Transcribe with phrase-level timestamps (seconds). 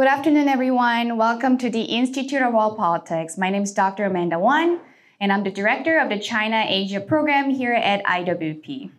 [0.00, 1.18] Good afternoon, everyone.
[1.18, 3.36] Welcome to the Institute of World Politics.
[3.36, 4.06] My name is Dr.
[4.06, 4.80] Amanda Wan,
[5.20, 8.92] and I'm the director of the China Asia program here at IWP.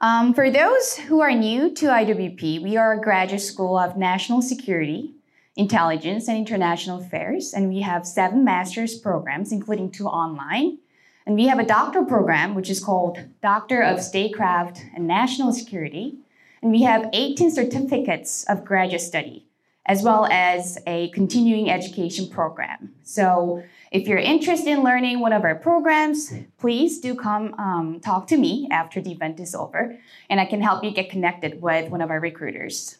[0.00, 4.40] Um, for those who are new to IWP, we are a graduate school of national
[4.40, 5.14] security,
[5.56, 10.78] intelligence, and international affairs, and we have seven master's programs, including two online.
[11.26, 16.18] And we have a doctoral program, which is called Doctor of Statecraft and National Security.
[16.62, 19.46] And we have 18 certificates of graduate study,
[19.86, 22.94] as well as a continuing education program.
[23.02, 28.26] So if you're interested in learning one of our programs, please do come um, talk
[28.28, 31.90] to me after the event is over, and I can help you get connected with
[31.90, 32.98] one of our recruiters.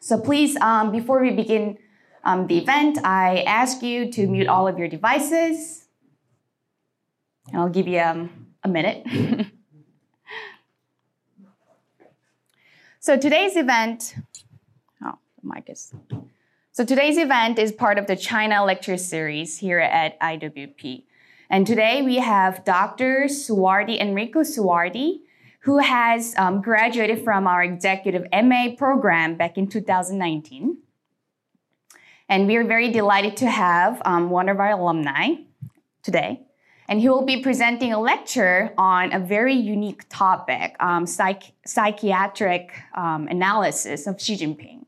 [0.00, 1.76] So please, um, before we begin
[2.24, 5.84] um, the event, I ask you to mute all of your devices.
[7.48, 9.06] And I'll give you um, a minute.
[13.00, 14.14] so today's event,
[15.02, 15.94] oh, the mic is.
[16.72, 21.04] So today's event is part of the China lecture series here at IWP.
[21.48, 23.24] And today we have Dr.
[23.24, 25.22] Suardi, Enrico Suardi,
[25.60, 30.76] who has um, graduated from our executive MA program back in 2019.
[32.28, 35.36] And we are very delighted to have um, one of our alumni
[36.02, 36.42] today.
[36.90, 42.72] And he will be presenting a lecture on a very unique topic um, psych- psychiatric
[42.96, 44.86] um, analysis of Xi Jinping.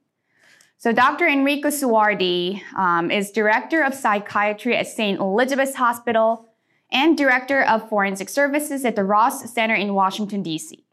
[0.79, 1.29] So, Dr.
[1.29, 5.21] Enrico Suardi um, is Director of Psychiatry at St.
[5.21, 6.49] Elizabeth's Hospital
[6.91, 10.85] and Director of Forensic Services at the Ross Center in Washington, D.C.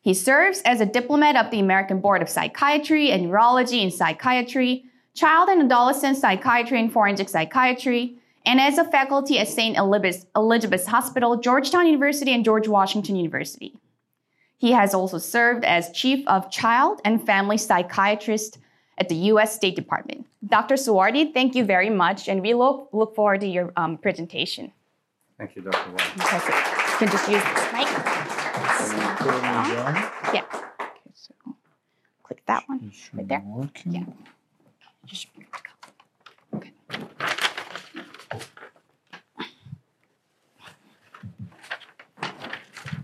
[0.00, 4.84] He serves as a diplomat of the American Board of Psychiatry and Neurology in Psychiatry,
[5.12, 9.76] Child and Adolescent Psychiatry and Forensic Psychiatry, and as a faculty at St.
[9.76, 13.74] Elizabeth's Hospital, Georgetown University, and George Washington University.
[14.56, 18.58] He has also served as Chief of Child and Family Psychiatrist
[18.98, 19.54] at the U.S.
[19.54, 20.26] State Department.
[20.46, 20.76] Dr.
[20.76, 24.72] Suardi, thank you very much, and we look, look forward to your um, presentation.
[25.36, 25.90] Thank you, Dr.
[26.16, 26.56] Perfect.
[26.92, 27.86] You can just use this mic.
[30.32, 30.44] Yeah.
[30.80, 31.34] Okay, so
[32.22, 33.42] click that one right there.
[33.44, 33.92] Working.
[33.92, 34.04] Yeah.
[35.04, 35.26] Just
[36.54, 36.72] okay.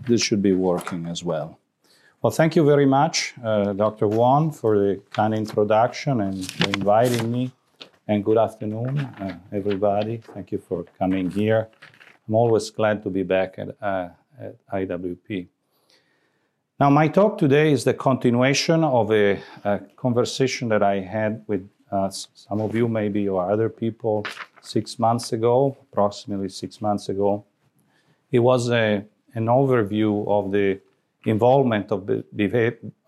[0.05, 1.59] This should be working as well.
[2.21, 4.07] Well, thank you very much, uh, Dr.
[4.07, 7.51] Wong, for the kind introduction and for inviting me.
[8.07, 10.17] And good afternoon, uh, everybody.
[10.33, 11.69] Thank you for coming here.
[12.27, 14.09] I'm always glad to be back at, uh,
[14.39, 15.47] at IWP.
[16.79, 21.69] Now, my talk today is the continuation of a, a conversation that I had with
[21.91, 24.25] uh, some of you, maybe, or other people,
[24.61, 27.45] six months ago, approximately six months ago.
[28.31, 30.79] It was a, an overview of the
[31.25, 32.23] involvement of the,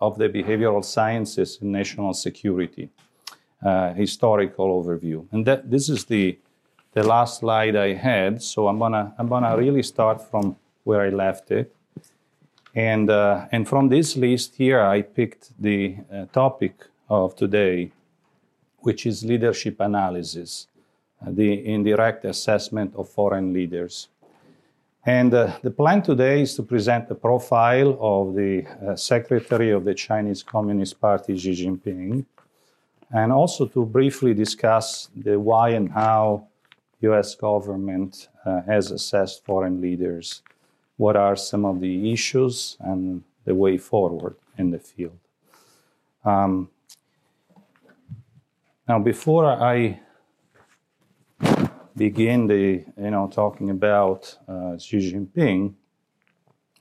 [0.00, 2.88] of the behavioral sciences in national security,
[3.64, 5.26] uh, historical overview.
[5.32, 6.38] And that, this is the
[6.96, 8.42] the last slide I had.
[8.42, 11.74] So I'm gonna I'm gonna really start from where I left it.
[12.74, 17.92] And uh, and from this list here, I picked the uh, topic of today,
[18.80, 20.68] which is leadership analysis,
[21.20, 24.08] uh, the indirect assessment of foreign leaders.
[25.06, 29.84] And uh, the plan today is to present the profile of the uh, Secretary of
[29.84, 32.26] the Chinese Communist Party, Xi Jinping,
[33.12, 36.48] and also to briefly discuss the why and how
[37.02, 40.42] US government uh, has assessed foreign leaders?
[40.96, 45.18] What are some of the issues and the way forward in the field?
[46.24, 46.68] Um,
[48.88, 50.00] now, before I
[51.96, 55.74] begin the, you know, talking about uh, Xi Jinping,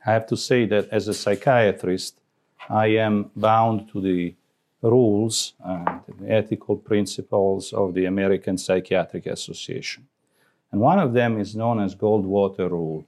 [0.06, 2.20] I have to say that as a psychiatrist,
[2.70, 4.36] I am bound to the
[4.81, 10.08] rules and the ethical principles of the American Psychiatric Association.
[10.72, 13.06] And one of them is known as Goldwater Rule.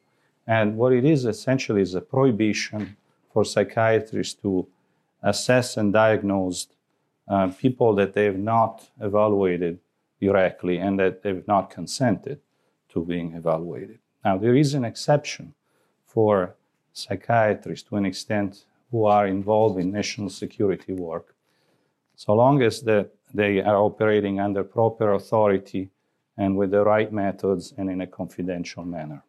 [0.48, 2.96] And what it is essentially is a prohibition
[3.34, 4.68] for psychiatrists to
[5.22, 6.68] assess and diagnose
[7.28, 9.80] uh, people that they have not evaluated
[10.20, 12.40] directly and that they've not consented
[12.90, 14.00] to being evaluated.
[14.24, 15.54] Now, there is an exception
[16.06, 16.56] for
[16.94, 21.36] psychiatrists to an extent who are involved in national security work
[22.18, 25.92] so long as that they are operating under proper authority
[26.36, 29.24] and with the right methods and in a confidential manner.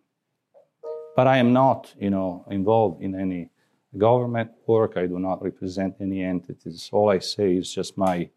[1.15, 3.51] But I am not, you know, involved in any
[3.97, 4.97] government work.
[4.97, 6.89] I do not represent any entities.
[6.91, 8.31] All I say is just my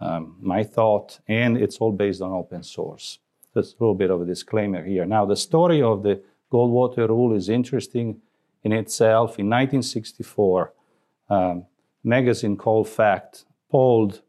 [0.00, 3.18] um, my thought, and it's all based on open source.
[3.54, 5.04] Just a little bit of a disclaimer here.
[5.04, 6.22] Now, the story of the
[6.52, 8.20] Goldwater Rule is interesting
[8.62, 9.38] in itself.
[9.38, 10.72] In 1964,
[11.30, 11.66] um,
[12.04, 14.22] magazine called Fact polled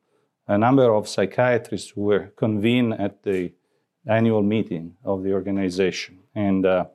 [0.48, 3.54] a number of psychiatrists who were convened at the
[4.07, 6.86] annual meeting of the organization and, uh,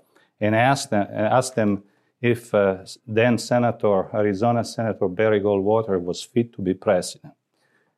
[0.41, 1.85] and asked, them, asked them
[2.21, 7.35] if uh, then Senator, Arizona Senator Barry Goldwater was fit to be president.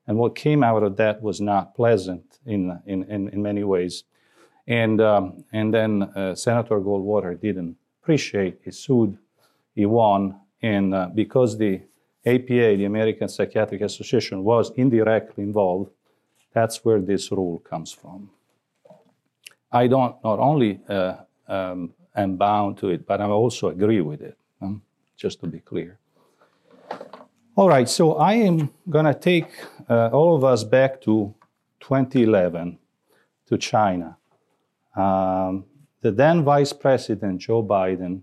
[0.06, 4.04] And what came out of that was not pleasant in, in, in, in many ways.
[4.66, 9.18] And, um, and then uh, Senator Goldwater didn't appreciate, he sued,
[9.74, 11.82] he won, and uh, because the
[12.24, 15.90] APA, the American Psychiatric Association, was indirectly involved,
[16.52, 18.30] that's where this rule comes from.
[19.70, 21.16] I don't not only uh,
[21.48, 24.82] um, am bound to it, but I also agree with it, um,
[25.16, 25.98] just to be clear.
[27.58, 29.48] All right, so I am going to take
[29.88, 31.34] uh, all of us back to
[31.80, 32.78] 2011
[33.46, 34.18] to China.
[34.94, 35.64] Um,
[36.02, 38.20] the then Vice President Joe Biden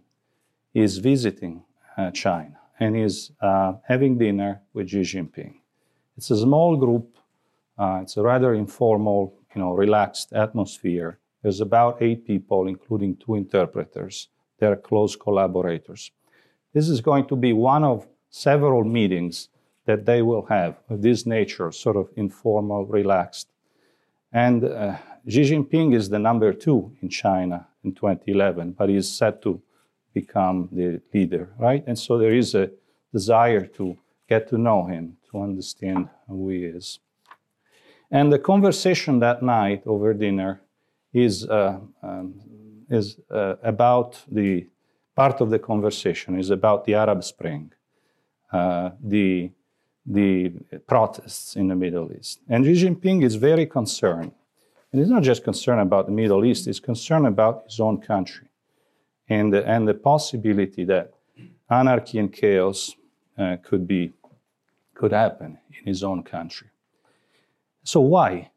[0.75, 1.63] is visiting
[1.97, 5.56] uh, China and is uh, having dinner with Xi Jinping.
[6.15, 7.18] It's a small group.
[7.75, 11.18] Uh, it's a rather informal, you know, relaxed atmosphere.
[11.41, 14.27] There's about eight people, including two interpreters.
[14.59, 16.12] They're close collaborators.
[16.71, 19.50] This is going to be one of several meetings
[19.85, 23.47] that they will have of this nature, sort of informal, relaxed.
[24.31, 24.97] And uh,
[25.27, 29.62] Xi Jinping is the number two in China in 2011, but he is set to
[30.15, 31.83] become the leader, right?
[31.85, 32.71] And so there is a
[33.12, 33.95] desire to
[34.27, 37.00] get to know him, to understand who he is.
[38.09, 40.62] And the conversation that night over dinner
[41.13, 42.33] is, uh, um,
[42.89, 44.68] is uh, about the
[45.15, 47.71] part of the conversation is about the Arab Spring,
[48.53, 49.51] the,
[50.05, 50.53] the
[50.88, 52.39] protests in the Middle East.
[52.47, 54.31] And Xi Jinping is very concerned.
[54.91, 58.47] And he's not just concerned about the Middle East, he's concerned about his own country
[59.27, 61.13] and the, and the possibility that
[61.69, 62.91] anarchy and chaos
[63.38, 64.13] uh, could be
[64.94, 66.69] could happen in his own country.
[67.83, 68.51] So why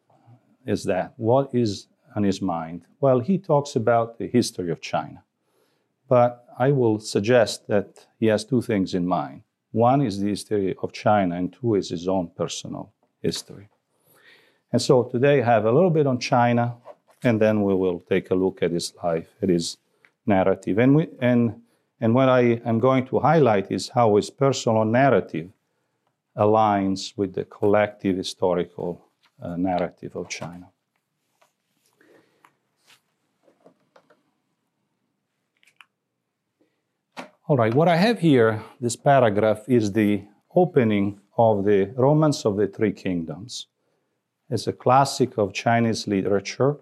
[0.67, 1.15] is that?
[1.17, 2.83] What is on his mind?
[3.01, 5.25] Well, he talks about the history of China,
[6.09, 9.43] but I will suggest that he has two things in mind.
[9.77, 13.69] One is the history of China, and two is his own personal history.
[14.73, 16.77] And so today I have a little bit on China,
[17.23, 19.77] and then we will take a look at his life, at his
[20.25, 20.79] narrative.
[20.79, 21.61] And, we, and,
[22.01, 25.51] and what I am going to highlight is how his personal narrative
[26.39, 29.05] aligns with the collective historical
[29.43, 30.71] uh, narrative of China.
[37.49, 42.57] All right, what I have here, this paragraph, is the opening of the Romance of
[42.57, 43.69] the Three Kingdoms.
[44.51, 46.79] It's a classic of Chinese literature.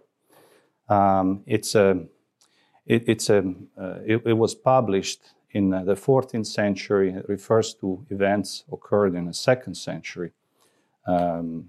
[0.89, 2.07] Um, it's a
[2.87, 3.41] it, it's a,
[3.79, 7.13] uh, it, it, was published in uh, the 14th century.
[7.13, 10.33] It refers to events occurred in the second century.
[11.07, 11.69] Um,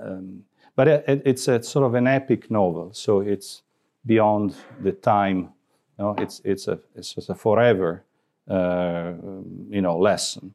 [0.00, 0.44] um,
[0.76, 3.62] but it, it's a sort of an epic novel, so it's
[4.06, 5.52] beyond the time.
[5.98, 8.04] You know, it's, it's, a, it's a forever
[8.48, 10.54] you know, lesson.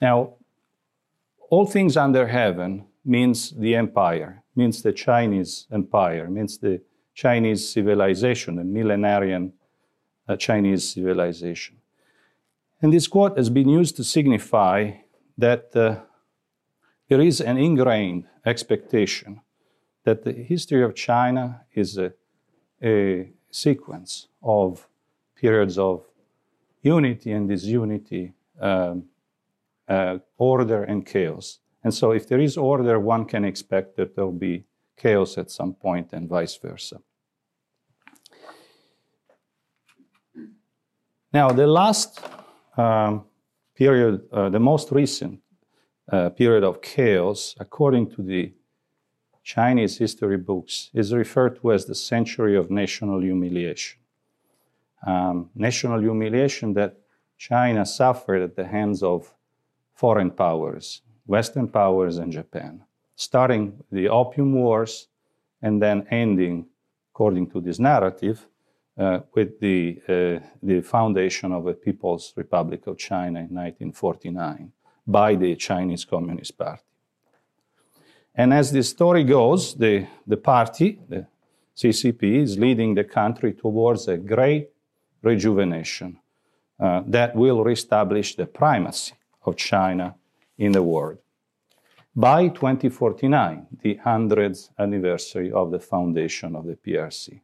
[0.00, 0.34] Now,
[1.50, 6.80] all things under heaven means the empire, means the Chinese empire, means the
[7.14, 9.52] Chinese civilization, the millenarian
[10.28, 11.76] uh, Chinese civilization.
[12.80, 14.92] And this quote has been used to signify
[15.38, 16.00] that uh,
[17.08, 19.40] there is an ingrained expectation
[20.04, 22.12] that the history of China is a,
[22.82, 24.88] a sequence of
[25.36, 26.04] periods of
[26.82, 29.04] unity and disunity, um,
[29.88, 31.60] uh, order and chaos.
[31.84, 34.64] And so, if there is order, one can expect that there will be
[34.96, 37.00] chaos at some point and vice versa.
[41.32, 42.20] Now, the last
[42.76, 43.24] um,
[43.74, 45.40] period, uh, the most recent
[46.10, 48.52] uh, period of chaos, according to the
[49.42, 54.01] Chinese history books, is referred to as the century of national humiliation.
[55.06, 56.96] Um, national humiliation that
[57.38, 59.34] China suffered at the hands of
[59.94, 62.84] foreign powers, Western powers, and Japan
[63.22, 65.08] starting the Opium Wars
[65.62, 66.66] and then ending,
[67.12, 68.46] according to this narrative,
[68.98, 74.72] uh, with the, uh, the foundation of the People's Republic of China in 1949
[75.06, 76.82] by the Chinese Communist Party.
[78.34, 81.26] And as the story goes, the, the party, the
[81.76, 84.70] CCP, is leading the country towards a great
[85.22, 86.18] rejuvenation
[86.80, 89.14] uh, that will reestablish the primacy
[89.44, 90.14] of China
[90.58, 91.18] in the world
[92.14, 97.40] by 2049, the 100th anniversary of the foundation of the PRC.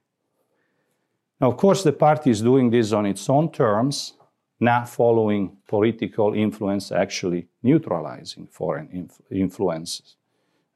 [1.41, 4.15] Now, of course, the party is doing this on its own terms,
[4.61, 10.17] not following political influence, actually neutralizing foreign influences.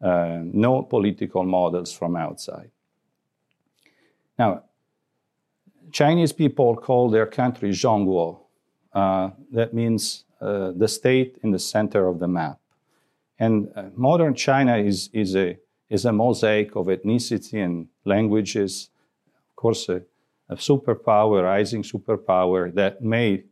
[0.02, 2.70] uh, no political models from outside.
[4.38, 4.64] Now,
[5.92, 8.40] Chinese people call their country Zhongguo.
[8.92, 12.58] Uh, that means uh, the state in the center of the map.
[13.38, 15.58] And uh, modern China is, is, a,
[15.88, 18.88] is a mosaic of ethnicity and languages.
[19.50, 20.02] Of course, a,
[20.48, 23.44] a superpower, rising superpower that may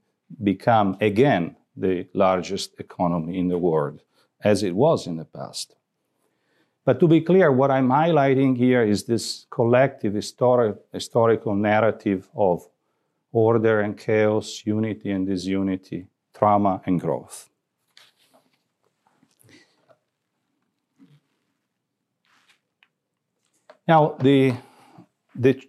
[0.42, 4.02] become again the largest economy in the world,
[4.42, 5.76] as it was in the past.
[6.90, 12.66] But to be clear, what I'm highlighting here is this collective histori- historical narrative of
[13.30, 17.49] order and chaos, unity and disunity, trauma and growth.
[23.87, 24.54] Now, the,
[25.37, 25.62] the,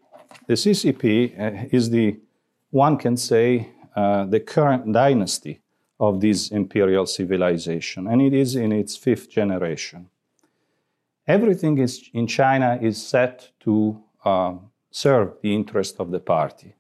[0.48, 2.20] the CCP uh, is the,
[2.72, 5.62] one can say, uh, the current dynasty
[6.00, 10.10] of this imperial civilization, and it is in its fifth generation.
[11.28, 14.54] Everything is, in China is set to uh,
[14.90, 16.76] serve the interest of the party,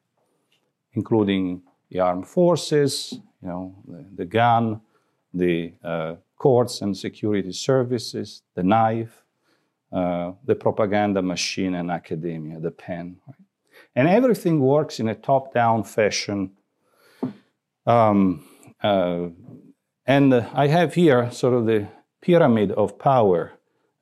[0.93, 4.81] including the armed forces, you know, the, the gun,
[5.33, 9.23] the uh, courts and security services, the knife,
[9.91, 13.17] uh, the propaganda machine and academia, the pen.
[13.27, 13.35] Right?
[13.95, 16.51] And everything works in a top down fashion.
[17.85, 18.45] Um,
[18.81, 19.27] uh,
[20.05, 21.87] and uh, I have here sort of the
[22.21, 23.51] pyramid of power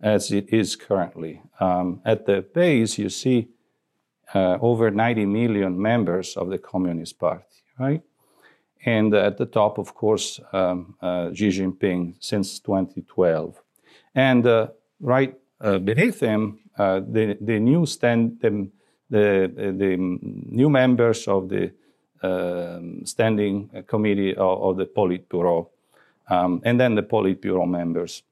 [0.01, 1.41] as it is currently.
[1.59, 3.49] Um, at the base, you see
[4.33, 7.43] uh, over 90 million members of the Communist Party,
[7.77, 8.01] right?
[8.85, 13.61] And at the top, of course, um, uh, Xi Jinping since 2012.
[14.15, 14.67] And uh,
[15.01, 18.69] right uh, beneath him, uh, the, the new stand, the,
[19.09, 21.71] the, the new members of the
[22.21, 25.69] um, standing committee of, of the Politburo,
[26.29, 28.23] um, and then the Politburo members.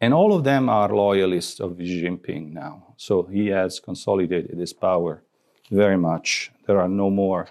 [0.00, 2.94] And all of them are loyalists of Xi Jinping now.
[2.96, 5.22] So he has consolidated his power
[5.70, 6.52] very much.
[6.66, 7.48] There are no more,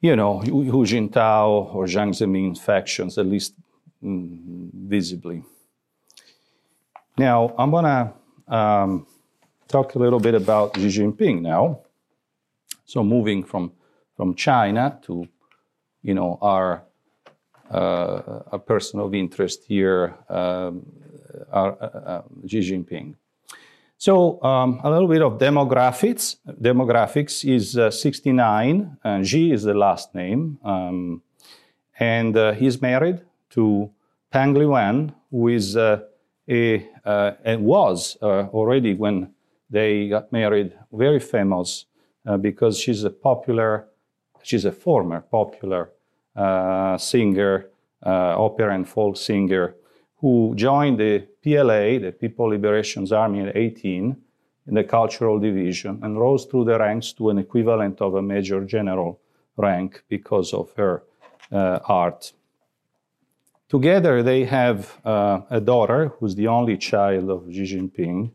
[0.00, 3.54] you know, Hu Jintao or Jiang Zemin factions, at least
[4.02, 5.44] mm, visibly.
[7.16, 8.12] Now, I'm going to
[8.52, 9.06] um,
[9.68, 11.80] talk a little bit about Xi Jinping now.
[12.84, 13.72] So moving from,
[14.16, 15.28] from China to,
[16.02, 16.82] you know, our
[17.70, 20.84] uh, a person of interest here, um,
[21.52, 23.14] uh, uh, Xi Jinping.
[23.98, 26.36] So um, a little bit of demographics.
[26.60, 28.96] Demographics is uh, 69.
[29.04, 31.22] And Xi is the last name, um,
[32.00, 33.20] and uh, he's married
[33.50, 33.90] to
[34.32, 36.00] Peng Liyuan, who is uh,
[36.48, 39.32] a uh, and was already when
[39.70, 41.86] they got married very famous
[42.40, 43.86] because she's a popular,
[44.42, 45.90] she's a former popular
[46.98, 47.66] singer,
[48.04, 49.76] opera and folk singer
[50.22, 54.16] who joined the PLA, the People Liberation Army, at 18
[54.68, 58.64] in the cultural division and rose through the ranks to an equivalent of a major
[58.64, 59.20] general
[59.56, 61.02] rank because of her
[61.50, 62.32] uh, art.
[63.68, 68.30] Together, they have uh, a daughter who's the only child of Xi Jinping.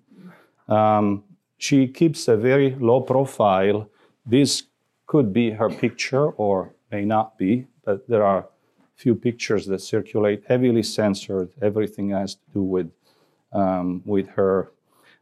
[0.67, 1.24] Um,
[1.58, 3.89] she keeps a very low profile.
[4.25, 4.63] This
[5.06, 8.50] could be her picture or may not be, but there are
[8.97, 11.49] few pictures that circulate, heavily censored.
[11.61, 12.91] Everything has to do with
[13.53, 14.71] um, with her.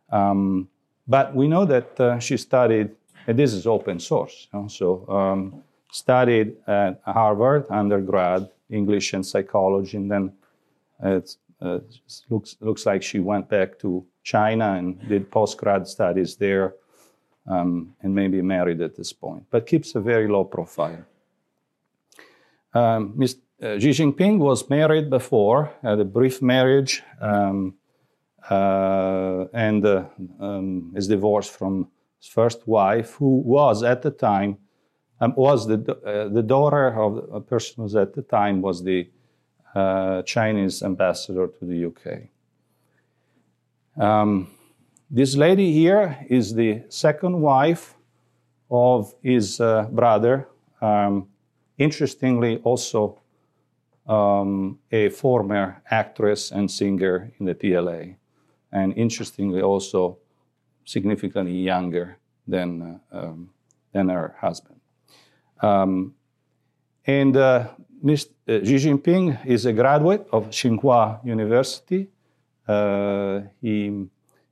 [0.10, 0.68] Um,
[1.08, 2.90] but we know that uh, she studied,
[3.28, 4.48] and this is open source.
[4.52, 10.34] You know, so um, studied at Harvard undergrad English and psychology, and then
[11.04, 11.80] it uh,
[12.30, 16.76] looks looks like she went back to China and did postgrad studies there,
[17.46, 19.44] um, and maybe married at this point.
[19.52, 21.06] But keeps a very low profile.
[22.74, 23.14] Um,
[23.62, 27.76] uh, Xi Jinping was married before, had a brief marriage, um,
[28.50, 30.06] uh, and uh,
[30.40, 31.88] um, is divorced from
[32.20, 34.58] his first wife, who was at the time
[35.22, 39.10] um, was the uh, the daughter of a person who at the time was the
[39.74, 42.30] uh, Chinese ambassador to the UK.
[44.02, 44.50] Um,
[45.10, 47.96] this lady here is the second wife
[48.70, 50.50] of his uh, brother.
[50.82, 51.30] Um,
[51.78, 53.22] interestingly, also
[54.08, 58.16] um, a former actress and singer in the PLA,
[58.72, 60.18] and interestingly, also
[60.86, 63.50] significantly younger than, uh, um,
[63.92, 64.80] than her husband.
[65.62, 66.14] Um,
[67.08, 67.70] and uh,
[68.04, 68.30] Mr.
[68.48, 72.10] Uh, Xi Jinping is a graduate of Tsinghua University.
[72.68, 74.06] Uh, he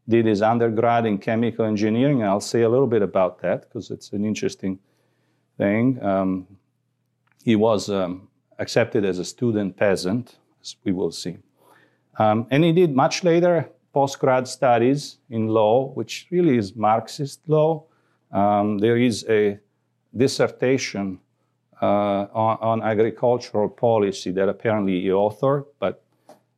[0.08, 4.12] did his undergrad in chemical engineering, I'll say a little bit about that because it's
[4.12, 4.80] an interesting
[5.58, 6.04] thing.
[6.04, 6.48] Um,
[7.44, 8.28] he was um,
[8.64, 10.26] accepted as a student peasant,
[10.62, 11.36] as we will see.
[12.18, 13.56] Um, and he did much later
[13.94, 17.72] postgrad studies in law, which really is Marxist law.
[18.32, 19.60] Um, there is a
[20.24, 21.20] dissertation
[21.82, 26.04] uh, on, on, agricultural policy that apparently he authored, but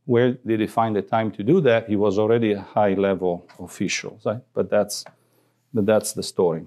[0.05, 1.89] where did he find the time to do that?
[1.89, 4.41] He was already a high level official, right?
[4.53, 5.03] but, that's,
[5.73, 6.65] but that's the story.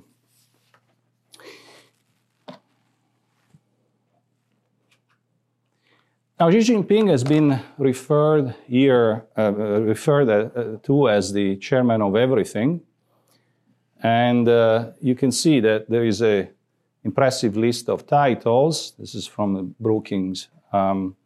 [6.41, 12.15] Now, Xi Jinping has been referred here, uh, referred uh, to as the chairman of
[12.15, 12.81] everything.
[14.05, 16.49] And uh, you can see that there is a
[17.03, 18.93] impressive list of titles.
[19.01, 20.47] This is from Brookings.
[20.73, 21.17] Um,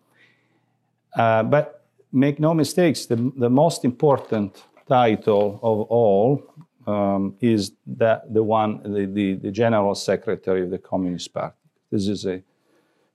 [1.15, 6.43] uh, but make no mistakes, the, the most important title of all
[6.87, 11.55] um, is that the one, the, the, the general secretary of the Communist Party.
[11.91, 12.43] This is a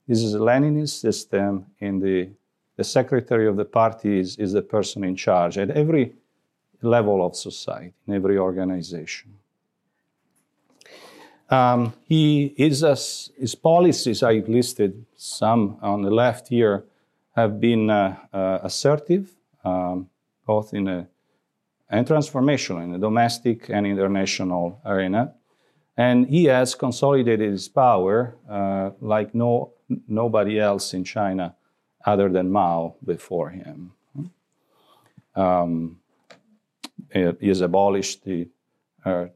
[0.07, 2.29] this is a Leninist system, and the,
[2.77, 6.13] the secretary of the party is, is the person in charge at every
[6.81, 9.33] level of society, in every organization.
[11.49, 12.81] Um, he is
[13.39, 16.85] his policies, I listed some on the left here,
[17.35, 19.29] have been uh, uh, assertive,
[19.63, 20.09] um,
[20.45, 21.07] both in a
[21.89, 25.33] and transformational in the domestic and international arena.
[25.95, 29.71] And he has consolidated his power uh, like no
[30.07, 31.55] nobody else in China
[32.05, 33.91] other than Mao before him.
[35.35, 35.99] Um,
[37.11, 38.47] he has abolished the
[39.05, 39.27] uh,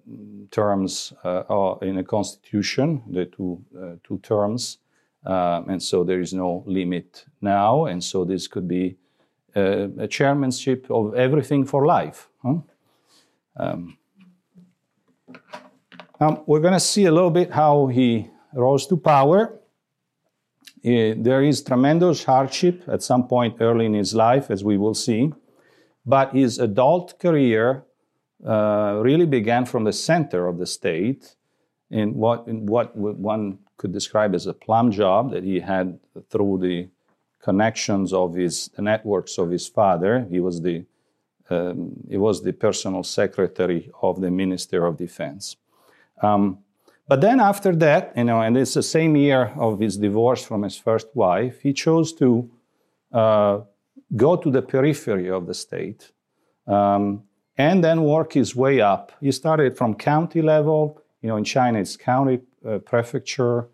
[0.50, 4.80] terms uh, in a constitution, the two, uh, two terms,
[5.26, 8.98] um, and so there is no limit now, and so this could be
[9.56, 12.30] uh, a chairmanship of everything for life.
[12.44, 12.56] Huh?
[13.56, 13.98] Um,
[16.20, 19.61] now we're going to see a little bit how he rose to power.
[20.84, 24.96] Uh, there is tremendous hardship at some point early in his life, as we will
[24.96, 25.32] see.
[26.06, 27.84] But his adult career
[28.46, 31.36] uh, really began from the center of the state
[31.92, 36.58] in what, in what one could describe as a plum job that he had through
[36.60, 36.90] the
[37.42, 40.26] connections of his networks of his father.
[40.30, 40.86] He was the
[41.50, 45.58] um, he was the personal secretary of the Minister of Defense.
[46.22, 46.60] Um,
[47.12, 50.64] but then after that, you know, and it's the same year of his divorce from
[50.64, 52.50] his first wife, he chose to
[53.12, 53.60] uh,
[54.16, 56.14] go to the periphery of the state
[56.68, 57.24] um,
[57.58, 59.12] and then work his way up.
[59.20, 61.02] He started from county level.
[61.22, 63.68] You know, in China, it's county, uh, prefecture,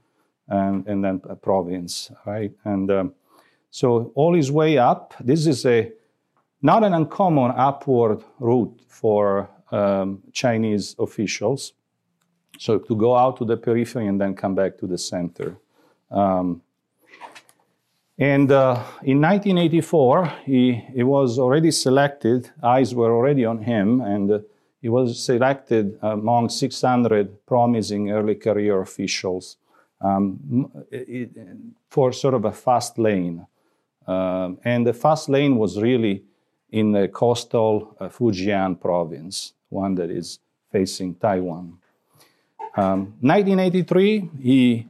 [0.48, 2.52] and, and then province, right?
[2.64, 3.14] And um,
[3.70, 5.14] so all his way up.
[5.20, 5.92] This is a
[6.64, 11.74] not an uncommon upward route for um, Chinese officials.
[12.58, 15.58] So to go out to the periphery and then come back to the center.
[16.10, 16.62] Um,
[18.18, 24.32] and uh, in 1984, he, he was already selected, eyes were already on him, and
[24.32, 24.40] uh,
[24.82, 29.58] he was selected among 600 promising early career officials
[30.02, 31.30] um, it,
[31.90, 33.46] for sort of a fast lane.
[34.08, 36.24] Um, and the fast lane was really
[36.72, 40.40] in the coastal uh, Fujian province, one that is
[40.72, 41.78] facing Taiwan.
[42.76, 44.88] Um, 1983, he,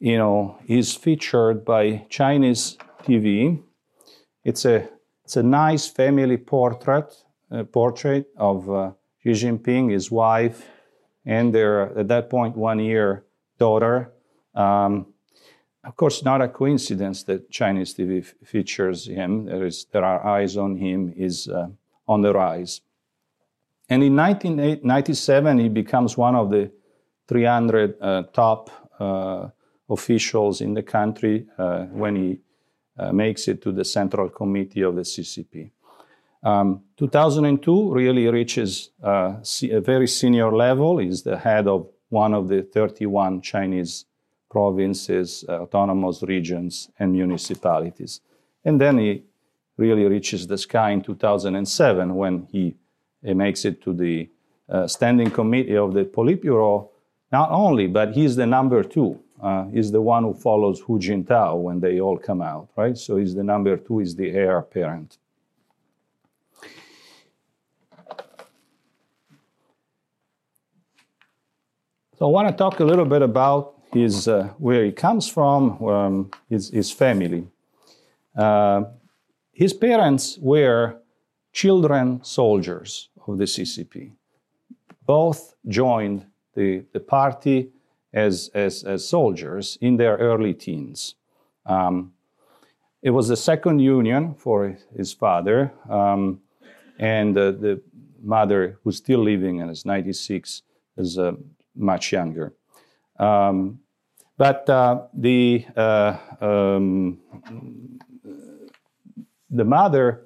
[0.00, 3.62] you know, is featured by Chinese TV.
[4.44, 4.88] It's a
[5.24, 7.14] it's a nice family portrait
[7.50, 10.68] uh, portrait of uh, Xi Jinping, his wife,
[11.24, 13.24] and their at that point one year
[13.58, 14.12] daughter.
[14.54, 15.06] Um,
[15.84, 19.46] of course, not a coincidence that Chinese TV f- features him.
[19.46, 21.12] There is there are eyes on him.
[21.16, 21.68] Is uh,
[22.08, 22.80] on the rise.
[23.92, 26.70] And in 1997, he becomes one of the
[27.28, 29.48] 300 uh, top uh,
[29.90, 32.38] officials in the country uh, when he
[32.98, 35.72] uh, makes it to the Central Committee of the CCP.
[36.42, 39.34] Um, 2002 really reaches uh,
[39.70, 40.96] a very senior level.
[40.96, 44.06] He's the head of one of the 31 Chinese
[44.50, 48.22] provinces, autonomous regions, and municipalities.
[48.64, 49.24] And then he
[49.76, 52.76] really reaches the sky in 2007 when he
[53.24, 54.28] he makes it to the
[54.68, 56.88] uh, standing committee of the Politburo.
[57.30, 59.18] Not only, but he's the number two.
[59.40, 62.96] Uh, he's the one who follows Hu Jintao when they all come out, right?
[62.96, 65.18] So he's the number two, he's the heir apparent.
[72.18, 75.82] So I want to talk a little bit about his, uh, where he comes from,
[75.84, 77.48] um, his, his family.
[78.36, 78.84] Uh,
[79.52, 80.98] his parents were
[81.52, 84.12] children soldiers of the CCP.
[85.06, 87.70] Both joined the, the party
[88.12, 91.14] as, as, as soldiers in their early teens.
[91.66, 92.12] Um,
[93.02, 95.72] it was the second union for his father.
[95.88, 96.40] Um,
[96.98, 97.80] and uh, the
[98.22, 100.62] mother, who's still living and is 96,
[100.96, 101.32] is uh,
[101.74, 102.52] much younger.
[103.18, 103.80] Um,
[104.36, 107.18] but uh, the uh, um,
[109.50, 110.22] the mother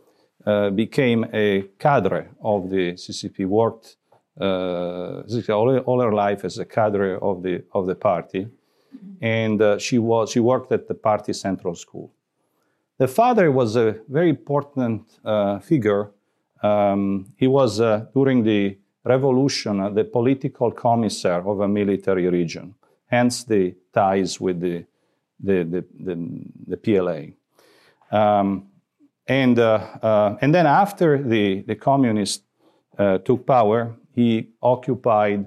[0.74, 3.96] became a cadre of the CCP, worked
[4.40, 8.46] uh, all, all, her life as a cadre of the, of the party.
[9.20, 12.12] And uh, she, was, she worked at the party central school.
[12.98, 16.10] The father was a very important uh, figure.
[16.62, 22.74] Um, he was, uh, during the revolution, uh, the political commissar of a military region,
[23.06, 24.84] hence the ties with the,
[25.40, 28.18] the, the, the, the PLA.
[28.18, 28.68] Um,
[29.28, 32.44] and, uh, uh, and then after the, the communists
[32.98, 35.46] uh, took power, he occupied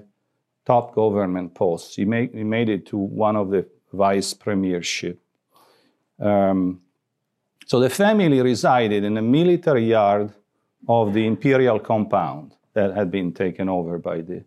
[0.66, 1.96] top government posts.
[1.96, 5.18] He made, he made it to one of the vice premiership.
[6.20, 6.80] Um,
[7.66, 10.32] so the family resided in a military yard
[10.88, 14.44] of the imperial compound that had been taken over by the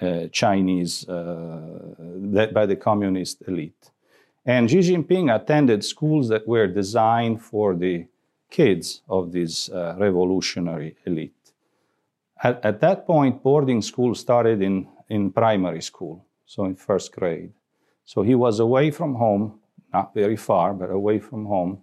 [0.00, 3.90] uh, Chinese, uh, by the communist elite.
[4.44, 8.06] And Xi Jinping attended schools that were designed for the
[8.56, 11.44] kids of this uh, revolutionary elite.
[12.42, 17.52] At, at, that point, boarding school started in, in primary school, so in first grade.
[18.04, 19.60] So he was away from home,
[19.92, 21.82] not very far, but away from home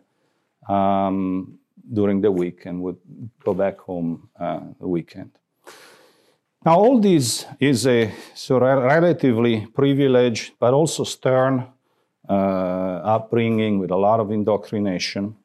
[0.68, 1.60] um,
[1.94, 2.98] during the week and would
[3.46, 5.32] go back home uh, the weekend.
[6.66, 11.68] Now, all this is a so relatively privileged but also stern
[12.28, 15.36] uh, upbringing with a lot of indoctrination.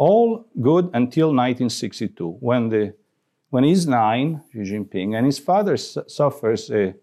[0.00, 2.94] All good until 1962, when, the,
[3.50, 6.94] when he's nine, Xi Jinping, and his father su- suffers a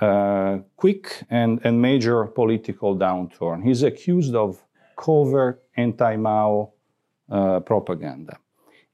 [0.00, 3.62] uh, quick and, and major political downturn.
[3.62, 4.64] He's accused of
[4.96, 6.72] covert anti Mao
[7.30, 8.38] uh, propaganda.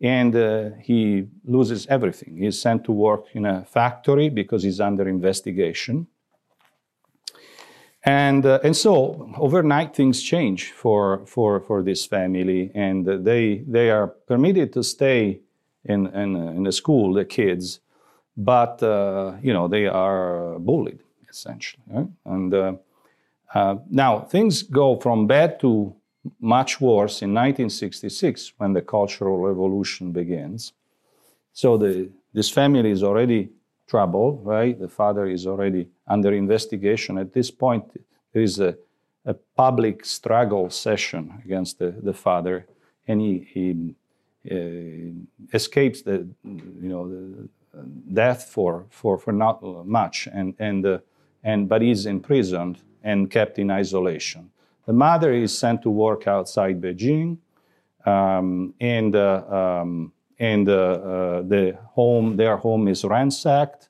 [0.00, 2.38] And uh, he loses everything.
[2.38, 6.08] He's sent to work in a factory because he's under investigation.
[8.04, 13.90] And, uh, and so overnight things change for, for, for this family, and they, they
[13.90, 15.40] are permitted to stay
[15.84, 17.80] in, in, in the school, the kids,
[18.36, 21.82] but uh, you know they are bullied essentially.
[21.88, 22.08] Right?
[22.24, 22.72] And uh,
[23.54, 25.94] uh, now things go from bad to
[26.40, 30.72] much worse in 1966 when the Cultural Revolution begins.
[31.52, 33.50] So the, this family is already
[33.88, 34.78] troubled, right?
[34.78, 37.18] The father is already under investigation.
[37.18, 37.84] At this point,
[38.32, 38.72] there is a,
[39.24, 42.66] a public struggle session against the, the father,
[43.08, 43.94] and he, he
[44.50, 46.18] uh, escapes the,
[46.84, 47.48] you know, the
[48.12, 50.98] death for, for, for not much, and, and, uh,
[51.42, 54.50] and, but he's imprisoned and kept in isolation.
[54.86, 57.38] The mother is sent to work outside Beijing,
[58.04, 63.88] um, and uh, um, and uh, uh, the home, their home is ransacked.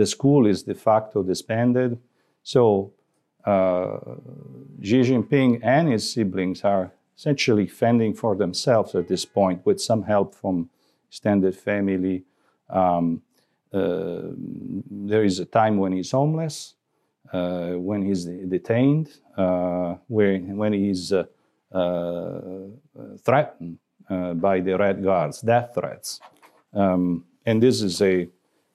[0.00, 1.98] The school is de facto disbanded.
[2.42, 2.94] So
[3.44, 3.98] uh,
[4.82, 10.02] Xi Jinping and his siblings are essentially fending for themselves at this point with some
[10.04, 10.70] help from
[11.10, 12.24] extended family.
[12.70, 13.20] Um,
[13.74, 14.32] uh,
[15.10, 16.76] there is a time when he's homeless,
[17.30, 21.24] uh, when he's detained, uh, where, when he's uh,
[23.22, 23.76] threatened
[24.08, 26.20] uh, by the Red Guards, death threats.
[26.72, 28.28] Um, and this is a,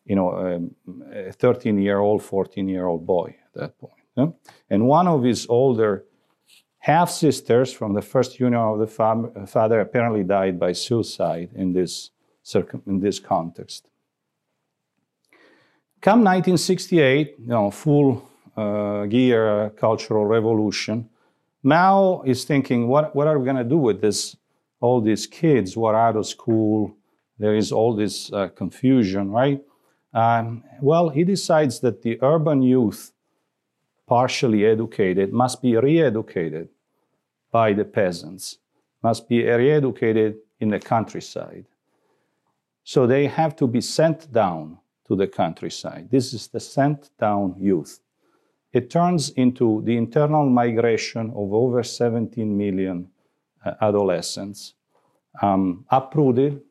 [0.05, 0.69] you know,
[1.13, 3.93] a 13 year old, 14 year old boy at that point.
[4.15, 4.27] Yeah?
[4.69, 6.05] And one of his older
[6.79, 11.73] half sisters from the first union of the fam- father apparently died by suicide in
[11.73, 12.11] this,
[12.43, 13.87] circum- in this context.
[16.01, 21.09] Come 1968, you know, full uh, gear cultural revolution,
[21.63, 24.37] Mao is thinking, what, what are we going to do with this
[24.85, 26.95] all these kids who are out of school.
[27.39, 29.59] There is all this uh, confusion, right?
[30.15, 33.11] Um, well, he decides that the urban youth,
[34.07, 36.69] partially educated, must be re educated
[37.51, 38.59] by the peasants,
[39.03, 41.65] must be re educated in the countryside.
[42.85, 46.09] So they have to be sent down to the countryside.
[46.09, 47.99] This is the sent down youth.
[48.71, 53.09] It turns into the internal migration of over 17 million
[53.65, 54.75] uh, adolescents,
[55.41, 56.61] um, uprooted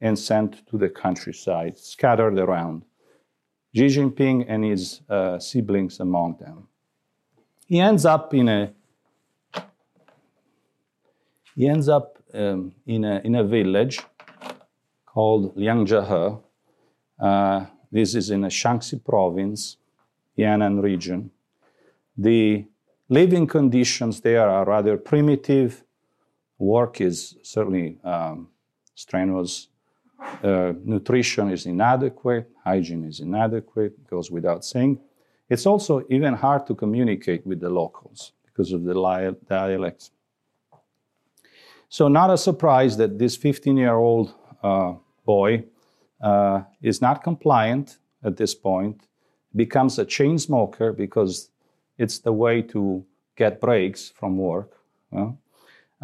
[0.00, 2.82] and sent to the countryside, scattered around.
[3.74, 6.68] Xi Jinping and his uh, siblings among them.
[7.66, 8.72] He ends up in a
[11.56, 14.00] he ends up um, in, a, in a village
[15.06, 16.40] called Liangjiahe.
[17.18, 19.76] Uh, this is in the Shaanxi province,
[20.36, 21.30] Yan'an region.
[22.16, 22.66] The
[23.08, 25.84] living conditions there are rather primitive,
[26.58, 28.48] work is certainly um,
[28.96, 29.68] strenuous.
[30.42, 34.98] Uh, nutrition is inadequate, hygiene is inadequate, goes without saying.
[35.48, 40.10] It's also even hard to communicate with the locals because of the li- dialects.
[41.88, 45.64] So, not a surprise that this 15 year old uh, boy
[46.20, 49.06] uh, is not compliant at this point,
[49.54, 51.50] becomes a chain smoker because
[51.98, 53.04] it's the way to
[53.36, 54.72] get breaks from work.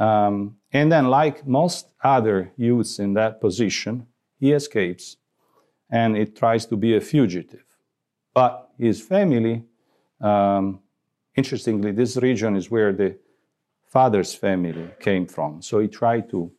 [0.00, 4.06] Um, and then, like most other youths in that position,
[4.38, 5.18] he escapes
[5.90, 7.64] and it tries to be a fugitive.
[8.32, 9.64] But his family,
[10.20, 10.80] um,
[11.34, 13.18] interestingly, this region is where the
[13.88, 15.60] father's family came from.
[15.60, 16.50] So he tried to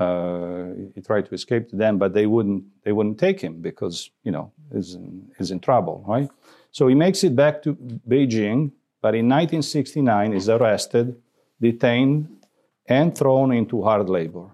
[0.00, 4.10] uh, he tried to escape to them, but they wouldn't they wouldn't take him because
[4.24, 6.28] you know he's in, in trouble, right?
[6.72, 7.74] So he makes it back to
[8.08, 11.14] Beijing, but in 1969 is arrested,
[11.60, 12.43] detained,
[12.86, 14.50] and thrown into hard labor.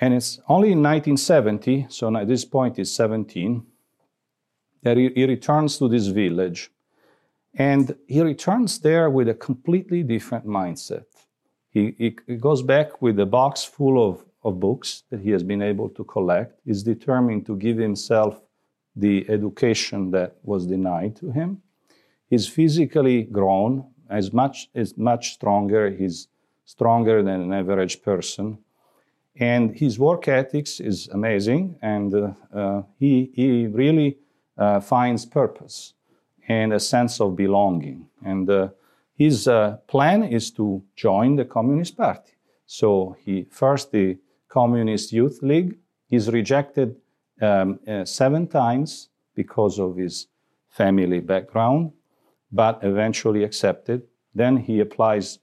[0.00, 3.64] And it's only in 1970, so at this point he's 17,
[4.82, 6.70] that he, he returns to this village.
[7.54, 11.04] And he returns there with a completely different mindset.
[11.70, 15.42] He, he, he, goes back with a box full of, of books that he has
[15.42, 16.60] been able to collect.
[16.64, 18.40] He's determined to give himself
[18.96, 21.62] the education that was denied to him.
[22.28, 25.90] He's physically grown, as much, is much stronger.
[25.90, 26.28] He's
[26.64, 28.58] stronger than an average person.
[29.36, 34.18] And his work ethics is amazing, and uh, uh, he, he really
[34.56, 35.94] uh, finds purpose
[36.46, 38.06] and a sense of belonging.
[38.24, 38.68] And uh,
[39.16, 42.32] his uh, plan is to join the Communist Party.
[42.66, 45.78] So he first the Communist Youth League.
[46.06, 46.96] He's rejected
[47.40, 50.28] um, seven times because of his
[50.68, 51.92] family background,
[52.54, 54.02] but eventually accepted.
[54.34, 55.40] Then he applies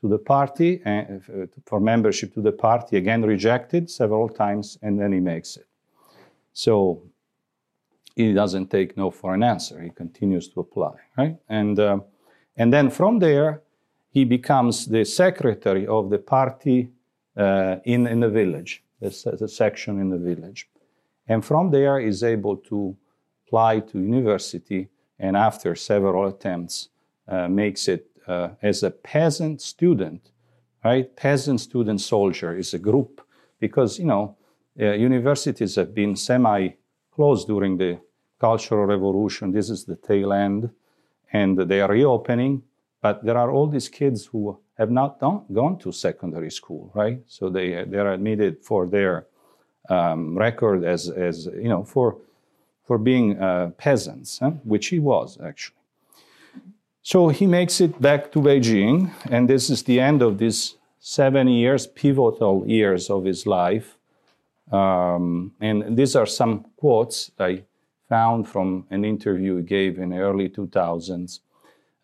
[0.00, 1.04] to the party uh,
[1.66, 5.66] for membership to the party, again rejected several times, and then he makes it.
[6.52, 7.02] So
[8.16, 9.80] he doesn't take no for an answer.
[9.80, 11.36] He continues to apply, right?
[11.48, 11.98] And uh,
[12.56, 13.62] and then from there,
[14.10, 16.90] he becomes the secretary of the party
[17.36, 20.68] uh, in in the village, the, the section in the village,
[21.28, 22.96] and from there is able to
[23.46, 26.88] apply to university, and after several attempts,
[27.28, 30.30] uh, makes it uh, as a peasant student,
[30.84, 31.14] right?
[31.16, 33.20] Peasant student soldier is a group
[33.60, 34.36] because, you know,
[34.80, 36.70] uh, universities have been semi
[37.14, 37.98] closed during the
[38.40, 39.52] Cultural Revolution.
[39.52, 40.70] This is the tail end,
[41.32, 42.62] and they are reopening.
[43.00, 47.20] But there are all these kids who have not done, gone to secondary school, right?
[47.26, 49.26] So they they are admitted for their
[49.88, 52.18] um, record as as you know for
[52.84, 54.52] for being uh, peasants, huh?
[54.64, 55.76] which he was actually.
[57.02, 61.48] So he makes it back to Beijing, and this is the end of these seven
[61.48, 63.98] years, pivotal years of his life.
[64.72, 67.64] Um, and these are some quotes I
[68.08, 71.40] found from an interview he gave in the early 2000s,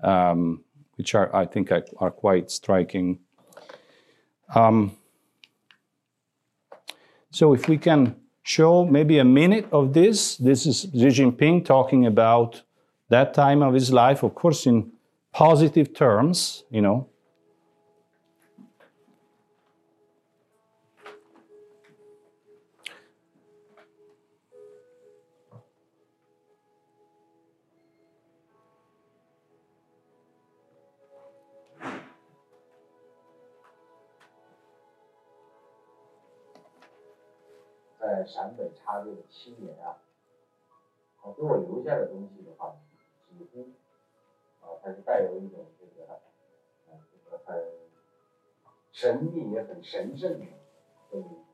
[0.03, 0.63] um,
[0.97, 3.21] which are, I think, are, quite striking.
[4.55, 4.97] Um,
[7.31, 12.07] so if we can show maybe a minute of this, this is Xi Jinping talking
[12.07, 12.63] about
[13.09, 14.91] that time of his life, of course, in
[15.33, 17.07] positive terms, you know.
[38.27, 39.97] 陕北插队的青年啊，
[41.37, 42.75] 给我留下的东西的话，
[43.29, 43.69] 几乎
[44.61, 46.19] 啊，它是带有一种这个，啊，
[47.11, 47.71] 这个很
[48.93, 50.47] 神秘也很神圣的
[51.11, 51.45] 这么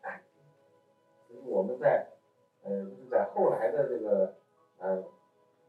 [0.00, 1.34] 感觉。
[1.34, 2.08] 就是我们在，
[2.62, 4.34] 呃，就是在后来的这个，
[4.78, 5.04] 呃，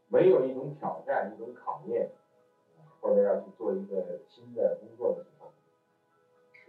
[0.08, 2.12] 没有一种挑战、一种考验，
[3.02, 5.52] 或者要去做一个新的工作的时候，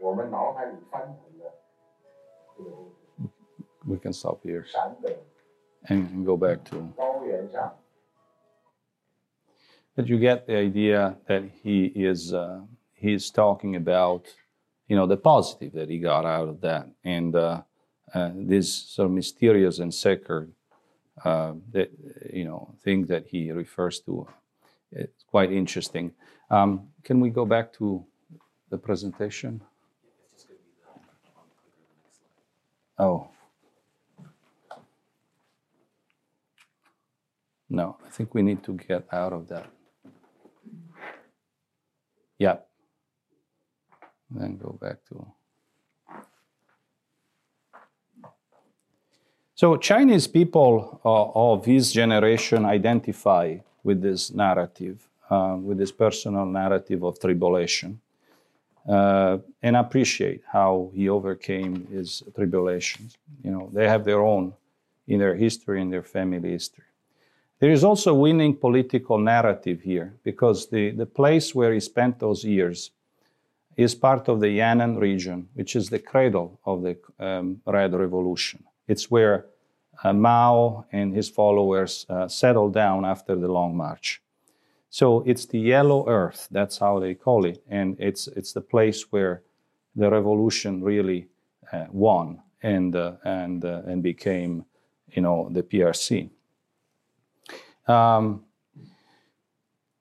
[0.01, 1.55] 我们脑海里翻腾的
[2.57, 3.06] 这个东西。
[3.87, 4.67] we can stop here
[5.89, 6.93] and go back to.
[9.95, 12.61] But you get the idea that he is uh,
[12.95, 14.27] he is talking about
[14.89, 17.63] you know the positive that he got out of that and uh,
[18.13, 20.53] uh, this sort of mysterious and sacred
[21.25, 21.91] uh, that
[22.33, 24.27] you know thing that he refers to.
[24.93, 26.13] It's quite interesting.
[26.51, 28.05] Um, can we go back to
[28.71, 29.61] the presentation?
[32.99, 33.29] Oh.
[37.77, 39.67] No, I think we need to get out of that.
[42.39, 42.57] Yeah.
[44.31, 45.27] Then go back to.
[49.55, 56.47] So Chinese people uh, of his generation identify with this narrative, uh, with this personal
[56.47, 58.01] narrative of tribulation,
[58.89, 63.19] uh, and appreciate how he overcame his tribulations.
[63.45, 64.55] You know, they have their own
[65.07, 66.86] in their history, in their family history.
[67.59, 72.19] There is also a winning political narrative here because the, the place where he spent
[72.19, 72.91] those years
[73.77, 78.65] is part of the Yan'an region, which is the cradle of the um, Red Revolution.
[78.89, 79.47] It's where
[80.05, 84.21] uh, Mao and his followers uh, settled down after the Long March.
[84.91, 89.13] So it's the yellow earth, that's how they call it, and it's, it's the place
[89.13, 89.43] where
[89.95, 91.29] the revolution really
[91.73, 94.65] uh, won and, uh, and, uh, and became,
[95.09, 96.31] you know, the PRC.
[97.87, 98.45] Um,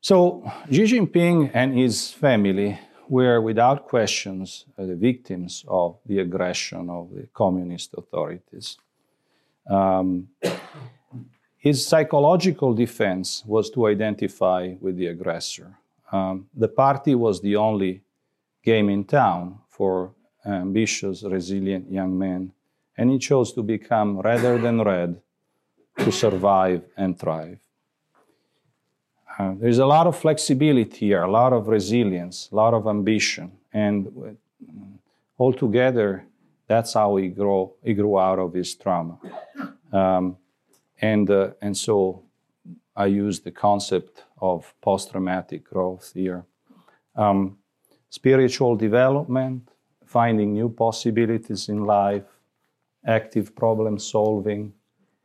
[0.02, 6.90] so Xi Jinping and his family were without questions uh, the victims of the aggression
[6.90, 8.78] of the communist authorities.
[9.70, 10.30] Um,
[11.58, 15.76] his psychological defense was to identify with the aggressor.
[16.12, 18.04] Um, the party was the only
[18.64, 20.12] game in town for
[20.46, 22.54] ambitious, resilient young men,
[22.98, 25.20] and he chose to become redder than red
[25.98, 27.60] to survive and thrive.
[29.38, 33.52] Uh, there's a lot of flexibility here, a lot of resilience, a lot of ambition,
[33.74, 34.32] and uh,
[35.38, 36.26] altogether,
[36.68, 37.72] that's how he grew.
[37.84, 39.18] He grew out of his trauma,
[39.92, 40.38] um,
[41.02, 42.24] and uh, and so
[42.96, 46.46] I use the concept of post-traumatic growth here,
[47.16, 47.58] um,
[48.10, 49.70] spiritual development,
[50.06, 52.24] finding new possibilities in life,
[53.06, 54.72] active problem solving,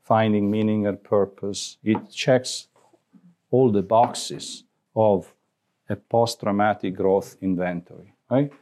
[0.02, 1.76] finding meaning and purpose.
[1.84, 2.66] It checks
[3.50, 5.34] all the boxes of
[5.88, 8.52] a post-traumatic growth inventory, right?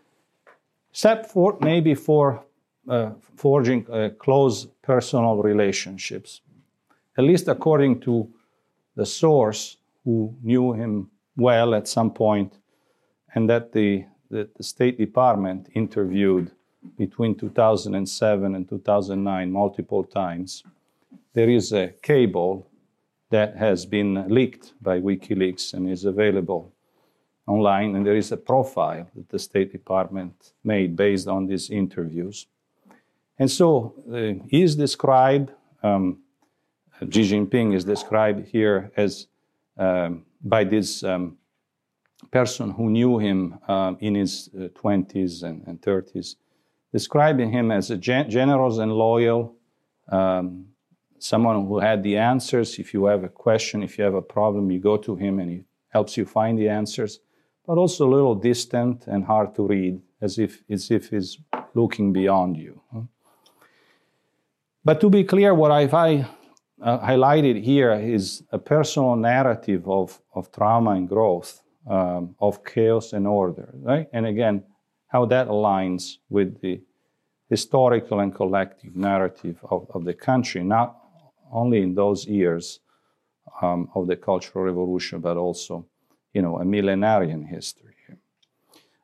[0.91, 2.43] Except for maybe for
[2.89, 6.41] uh, forging uh, close personal relationships,
[7.17, 8.29] at least according to
[8.97, 12.59] the source who knew him well at some point,
[13.35, 16.51] and that the, the, the State Department interviewed
[16.97, 20.65] between 2007 and 2009 multiple times.
[21.35, 22.68] There is a cable
[23.31, 26.73] that has been leaked by WikiLeaks and is available
[27.47, 27.95] online.
[27.95, 32.47] And there is a profile that the State Department made based on these interviews.
[33.39, 36.19] And so uh, he is described, um,
[37.01, 39.29] Xi Jinping is described here as
[39.77, 41.37] um, by this um,
[42.31, 46.35] person who knew him um, in his uh, 20s and, and, 30s,
[46.93, 49.55] describing him as a gen- generous and loyal,
[50.09, 50.67] um,
[51.19, 52.79] someone who had the answers.
[52.79, 55.51] If you have a question, if you have a problem, you go to him and
[55.51, 57.21] he helps you find the answers,
[57.67, 61.39] but also a little distant and hard to read, as if, as if he's
[61.75, 62.81] looking beyond you.
[64.85, 66.27] But to be clear, what I've I,
[66.81, 73.13] uh, highlighted here is a personal narrative of, of trauma and growth, um, of chaos
[73.13, 74.09] and order, right?
[74.13, 74.65] And again,
[75.09, 76.81] how that aligns with the
[77.49, 80.97] historical and collective narrative of, of the country, not
[81.53, 82.81] only in those years
[83.63, 85.87] um, of the Cultural Revolution, but also,
[86.33, 87.95] you know, a millenarian history.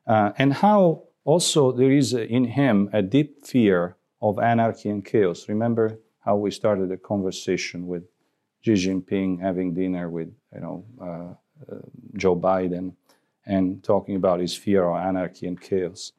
[0.07, 5.49] Uh, and how also there is in him a deep fear of anarchy and chaos.
[5.49, 8.03] Remember how we started a conversation with
[8.61, 11.79] Xi Jinping having dinner with, you know, uh, uh,
[12.15, 12.93] Joe Biden
[13.45, 16.11] and talking about his fear of anarchy and chaos.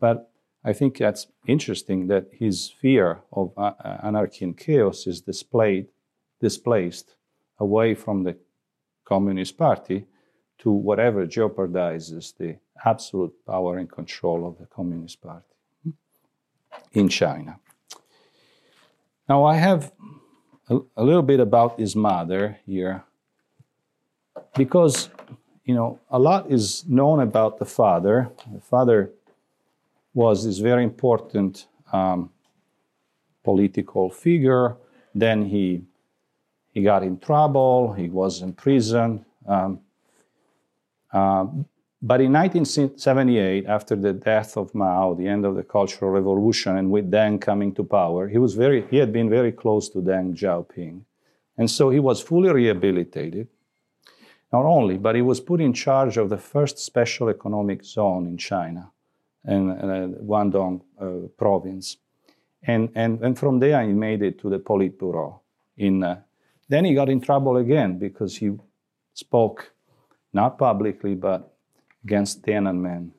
[0.00, 0.27] But
[0.64, 5.86] I think that's interesting that his fear of uh, uh, anarchy and chaos is displayed,
[6.40, 7.14] displaced
[7.58, 8.36] away from the
[9.04, 10.06] Communist Party
[10.58, 15.44] to whatever jeopardizes the absolute power and control of the Communist Party
[16.92, 17.58] in China.
[19.28, 19.92] Now, I have
[20.68, 23.04] a, a little bit about his mother here
[24.56, 25.10] because,
[25.64, 28.30] you know, a lot is known about the father.
[28.52, 29.12] The father
[30.18, 32.30] was this very important um,
[33.44, 34.76] political figure.
[35.14, 35.82] Then he
[36.74, 37.92] he got in trouble.
[37.92, 39.24] He was in prison.
[39.46, 39.80] Um,
[41.12, 41.44] uh,
[42.10, 46.90] but in 1978, after the death of Mao, the end of the Cultural Revolution, and
[46.90, 50.36] with Deng coming to power, he was very he had been very close to Deng
[50.40, 51.02] Xiaoping,
[51.58, 53.46] and so he was fully rehabilitated.
[54.52, 58.36] Not only, but he was put in charge of the first special economic zone in
[58.36, 58.90] China
[59.44, 61.96] and uh, Guangdong uh, province.
[62.62, 65.40] And, and, and from there, he made it to the Politburo.
[65.76, 66.20] In, uh,
[66.68, 68.52] then he got in trouble again because he
[69.14, 69.72] spoke
[70.32, 71.54] not publicly, but
[72.04, 73.10] against Tiananmen.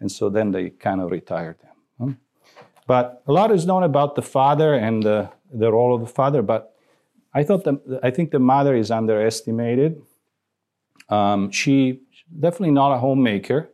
[0.00, 1.56] And so then they kind of retired
[1.98, 2.18] him.
[2.86, 6.42] But a lot is known about the father and uh, the role of the father,
[6.42, 6.74] but
[7.32, 10.02] I thought the, I think the mother is underestimated.
[11.08, 12.00] Um, she
[12.38, 13.70] definitely not a homemaker.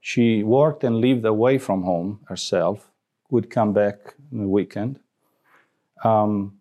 [0.00, 2.90] She worked and lived away from home herself.
[3.30, 4.98] Would come back on the weekend.
[6.02, 6.58] Um,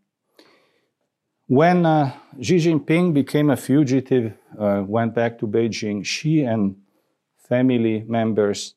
[1.48, 6.76] when uh, Xi Jinping became a fugitive, uh, went back to Beijing, she and
[7.38, 8.76] family members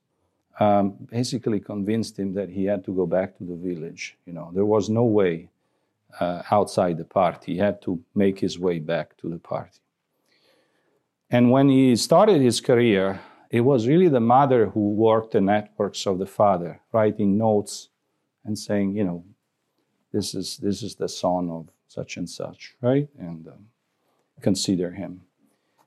[0.58, 4.16] um, basically convinced him that he had to go back to the village.
[4.24, 5.50] You know, there was no way
[6.18, 7.52] uh, outside the party.
[7.52, 9.80] He had to make his way back to the party.
[11.30, 13.20] And when he started his career,
[13.52, 17.90] it was really the mother who worked the networks of the father, writing notes
[18.46, 19.24] and saying, you know,
[20.10, 23.08] this is this is the son of such and such, right?
[23.18, 23.66] And um,
[24.40, 25.20] consider him.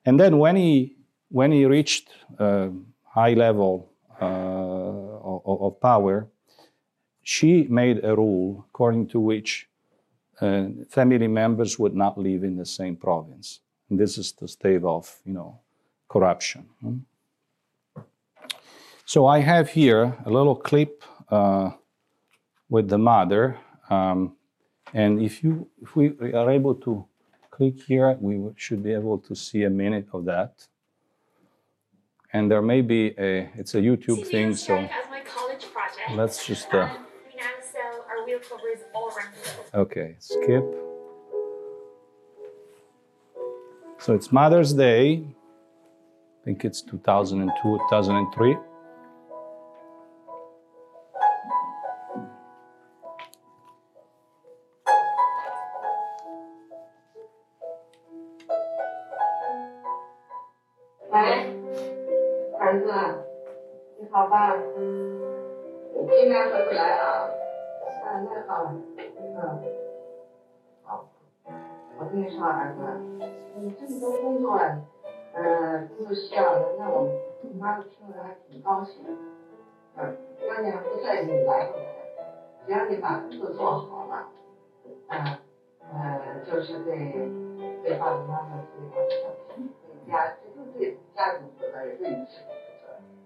[0.06, 0.96] And then when he
[1.30, 2.70] when he reached uh,
[3.04, 3.92] high level
[4.22, 6.28] uh, of, of, power,
[7.24, 9.68] she made a rule according to which
[10.40, 13.60] uh, family members would not live in the same province.
[13.90, 15.60] And this is to stave off, you know,
[16.08, 16.70] corruption.
[16.82, 16.98] Hmm?
[19.08, 21.70] So I have here a little clip uh,
[22.70, 23.56] with the mother.
[23.92, 24.36] Um,
[24.96, 27.06] and if you if we are able to
[27.52, 30.68] click here, we should be able to see a minute of that.
[32.34, 34.90] And there may be a it's a YouTube thing, so
[36.16, 36.74] let's just.
[36.74, 37.06] Uh, um,
[39.76, 40.66] okay, skip.
[44.00, 45.28] So it's Mother's Day.
[46.42, 47.52] I think it's 2002,
[47.90, 48.75] 2003.
[64.36, 67.30] 爸你今天回不来啊
[68.22, 68.76] 那好了
[69.16, 69.62] 嗯。
[70.84, 71.02] 好
[71.98, 72.82] 我跟你说儿子
[73.56, 74.58] 你这么多工作
[75.32, 77.08] 呃都是需要的那我
[77.62, 79.10] 妈妈听了还挺高兴的
[79.96, 80.14] 嗯。
[80.46, 81.84] 那你还不在意你来不来
[82.66, 84.28] 只要你把工作做好了
[85.08, 85.24] 嗯。
[85.94, 87.26] 呃就是对
[87.82, 92.10] 对爸爸妈妈对家这就是对家庭负责也对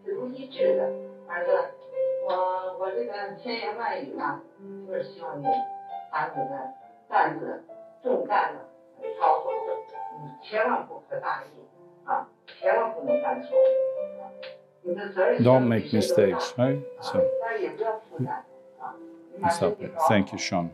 [0.08, 0.82] 自己负责，是都一致的。
[1.26, 1.50] 儿子，
[2.26, 4.40] 我我这个千言万语呢，
[4.86, 5.46] 就是希望你
[6.10, 6.74] 把你的
[7.08, 7.62] 担子
[8.02, 8.60] 重担呢。
[9.20, 9.52] 操作，
[10.22, 11.46] 你千万不可大意
[12.04, 12.28] 啊，
[12.60, 13.50] 千万不能干错。
[14.82, 16.80] 你的责任 Don't make mistakes, right?
[17.00, 17.20] So.
[19.50, 19.92] Stop it.
[20.08, 20.70] Thank you, Sean.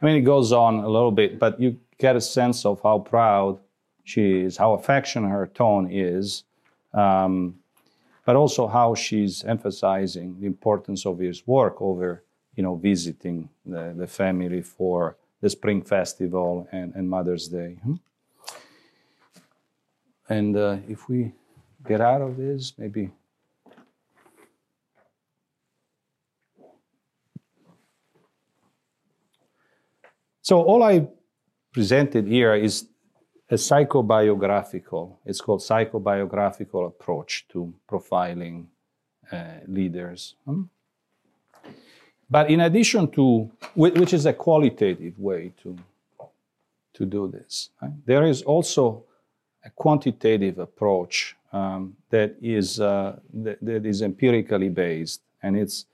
[0.00, 2.98] I mean, it goes on a little bit, but you get a sense of how
[2.98, 3.58] proud
[4.04, 6.44] she is, how affectionate her tone is,
[6.93, 7.55] um,
[8.25, 12.23] but also how she's emphasizing the importance of his work over,
[12.55, 17.77] you know, visiting the, the family for the Spring Festival and, and Mother's Day.
[17.83, 17.95] Hmm?
[20.27, 21.31] And uh, if we
[21.87, 23.09] get out of this, maybe.
[30.41, 31.07] So, all I
[31.71, 32.87] presented here is
[33.49, 38.65] a psychobiographical, it's called psychobiographical approach to profiling
[39.31, 40.35] uh, leaders.
[40.45, 40.63] Hmm?
[42.29, 45.75] But in addition to, which is a qualitative way to,
[46.93, 47.91] to do this, right?
[48.05, 49.03] there is also
[49.65, 55.85] a quantitative approach um, that, is, uh, that, that is empirically based, and it's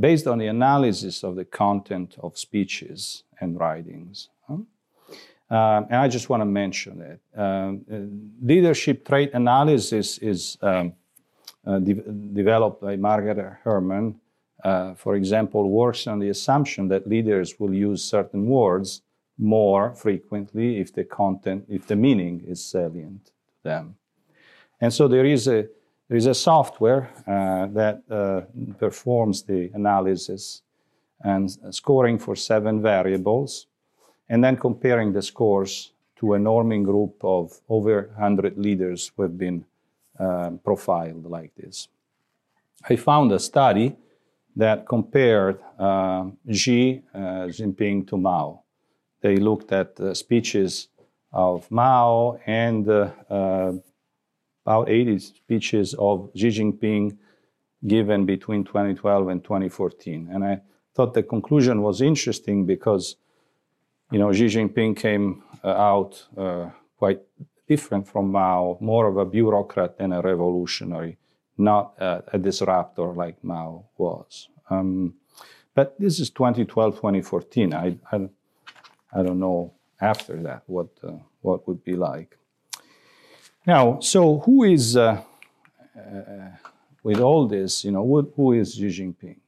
[0.00, 4.28] based on the analysis of the content of speeches and writings.
[4.48, 4.56] Huh?
[5.50, 10.94] Um, and I just want to mention that um, uh, leadership trait analysis is um,
[11.66, 11.94] uh, de-
[12.32, 14.20] developed by Margaret Hermann
[14.64, 19.02] uh, for example, works on the assumption that leaders will use certain words
[19.36, 23.32] more frequently if the content, if the meaning is salient to
[23.62, 23.96] them.
[24.80, 25.66] And so there is a
[26.08, 28.42] there is a software uh, that uh,
[28.78, 30.62] performs the analysis
[31.20, 33.66] and scoring for seven variables,
[34.28, 39.36] and then comparing the scores to a norming group of over 100 leaders who have
[39.36, 39.64] been
[40.18, 41.88] uh, profiled like this.
[42.88, 43.96] I found a study
[44.56, 47.18] that compared uh, Xi uh,
[47.48, 48.62] Jinping to Mao.
[49.20, 50.88] They looked at the speeches
[51.32, 53.72] of Mao and uh, uh
[54.66, 57.16] about 80 speeches of Xi Jinping
[57.86, 60.30] given between 2012 and 2014.
[60.32, 60.60] And I
[60.94, 63.16] thought the conclusion was interesting because,
[64.14, 67.20] you know, Xi Jinping came uh, out uh, quite
[67.66, 71.18] different from Mao, more of a bureaucrat than a revolutionary
[71.56, 74.48] not a, disruptor like Mao was.
[74.70, 75.14] Um,
[75.74, 77.74] But this is 2012, 2014.
[77.74, 78.28] I, I,
[79.12, 82.38] I don't know after that what, uh, what would be like.
[83.66, 85.20] Now, so who is, uh,
[85.98, 86.50] uh,
[87.02, 89.38] with all this, you know, who, who is Xi Jinping?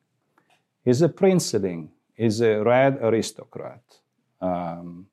[0.85, 3.83] He's a princeling, he's a red aristocrat.
[4.41, 5.07] Um,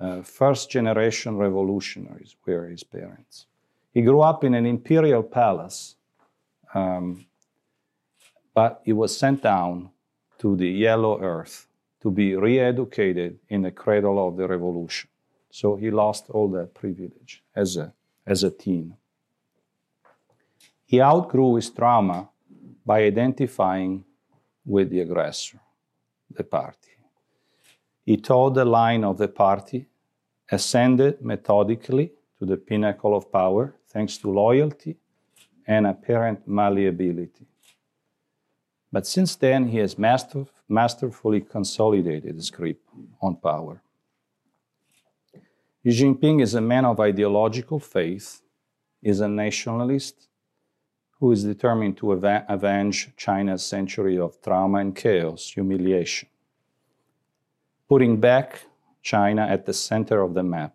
[0.00, 3.46] uh, first generation revolutionaries were his parents.
[3.92, 5.96] He grew up in an imperial palace,
[6.74, 7.26] um,
[8.54, 9.90] but he was sent down
[10.38, 11.66] to the yellow earth
[12.00, 15.10] to be re educated in the cradle of the revolution.
[15.50, 17.92] So he lost all that privilege as a,
[18.26, 18.94] as a teen.
[20.84, 22.28] He outgrew his trauma
[22.86, 24.04] by identifying
[24.64, 25.60] with the aggressor,
[26.30, 26.87] the party.
[28.08, 29.86] He toed the line of the party,
[30.50, 34.96] ascended methodically to the pinnacle of power thanks to loyalty
[35.66, 37.44] and apparent malleability.
[38.90, 42.80] But since then, he has master, masterfully consolidated his grip
[43.20, 43.82] on power.
[45.84, 48.40] Xi Jinping is a man of ideological faith,
[49.02, 50.28] is a nationalist
[51.20, 56.30] who is determined to av- avenge China's century of trauma and chaos, humiliation,
[57.88, 58.62] putting back
[59.02, 60.74] China at the center of the map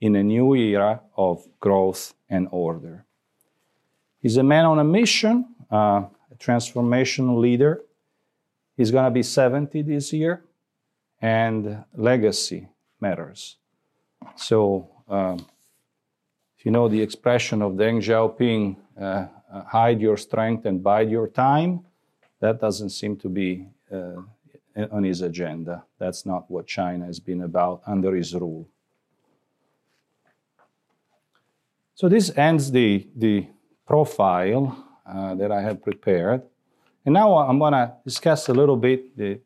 [0.00, 3.04] in a new era of growth and order.
[4.20, 7.82] He's a man on a mission, uh, a transformational leader.
[8.76, 10.44] He's going to be 70 this year,
[11.20, 12.68] and legacy
[13.00, 13.56] matters.
[14.36, 15.46] So, um,
[16.58, 21.10] if you know the expression of Deng Xiaoping, uh, uh, hide your strength and bide
[21.10, 21.84] your time,
[22.40, 24.22] that doesn't seem to be uh,
[24.90, 25.84] on his agenda.
[25.98, 28.68] That's not what China has been about under his rule.
[31.94, 33.46] So this ends the, the
[33.86, 36.42] profile uh, that I have prepared.
[37.04, 39.40] And now I'm going to discuss a little bit the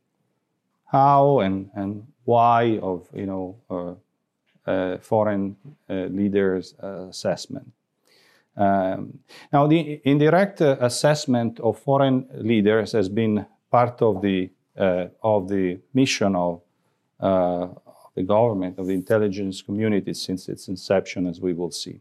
[0.87, 3.95] how and, and why of you know uh,
[4.71, 5.57] uh, foreign
[5.89, 7.73] uh, leaders assessment.
[8.57, 9.21] Um,
[9.53, 16.37] now, the indirect assessment of foreign leaders has been part of the of the mission
[16.37, 16.63] of
[17.21, 17.69] uh,
[18.15, 22.01] the government of the intelligence community since its inception, as we will see.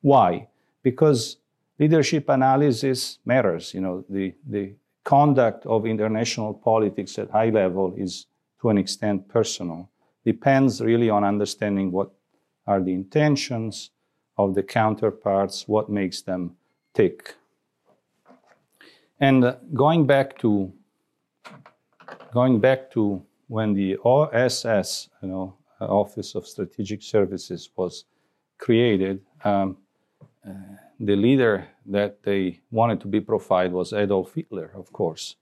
[0.00, 0.48] Why?
[0.82, 1.36] Because
[1.78, 3.74] leadership analysis matters.
[3.74, 8.26] You know, the, the conduct of international politics at high level is
[8.60, 9.88] to an extent personal.
[10.24, 12.10] Depends really on understanding what
[12.66, 13.90] are the intentions
[14.38, 16.56] of the counterparts, what makes them
[16.94, 17.34] tick.
[19.20, 20.72] And uh, going back to
[22.32, 28.04] going back to when the OSS, you know, Office of Strategic Services, was
[28.58, 29.76] created, um,
[30.48, 30.52] uh,
[30.98, 35.36] the leader that they wanted to be profiled was Adolf Hitler, of course.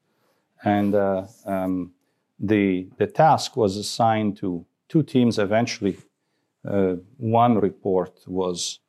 [0.64, 1.92] And uh, um,
[2.38, 5.98] the, the task was assigned to two teams eventually.
[6.68, 8.80] Uh, one report was,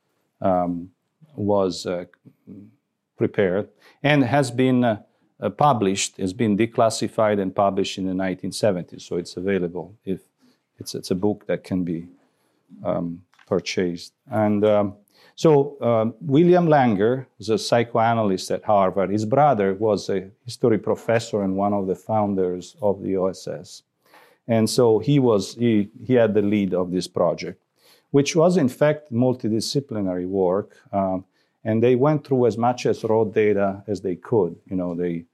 [0.42, 0.90] um,
[1.36, 2.06] was uh,
[3.18, 3.70] prepared
[4.02, 5.00] and has been
[5.42, 9.02] uh, published, has been declassified and published in the 1970s.
[9.02, 10.20] So it's available if
[10.80, 12.08] it's, it's a book that can be
[12.84, 14.14] um, purchased.
[14.30, 14.96] And um,
[15.36, 19.10] so um, William Langer is a psychoanalyst at Harvard.
[19.10, 23.84] His brother was a history professor and one of the founders of the OSS.
[24.48, 27.62] And so he was he, he had the lead of this project,
[28.12, 30.78] which was in fact multidisciplinary work.
[30.92, 31.26] Um,
[31.64, 34.56] and they went through as much as raw data as they could.
[34.66, 35.26] You know, they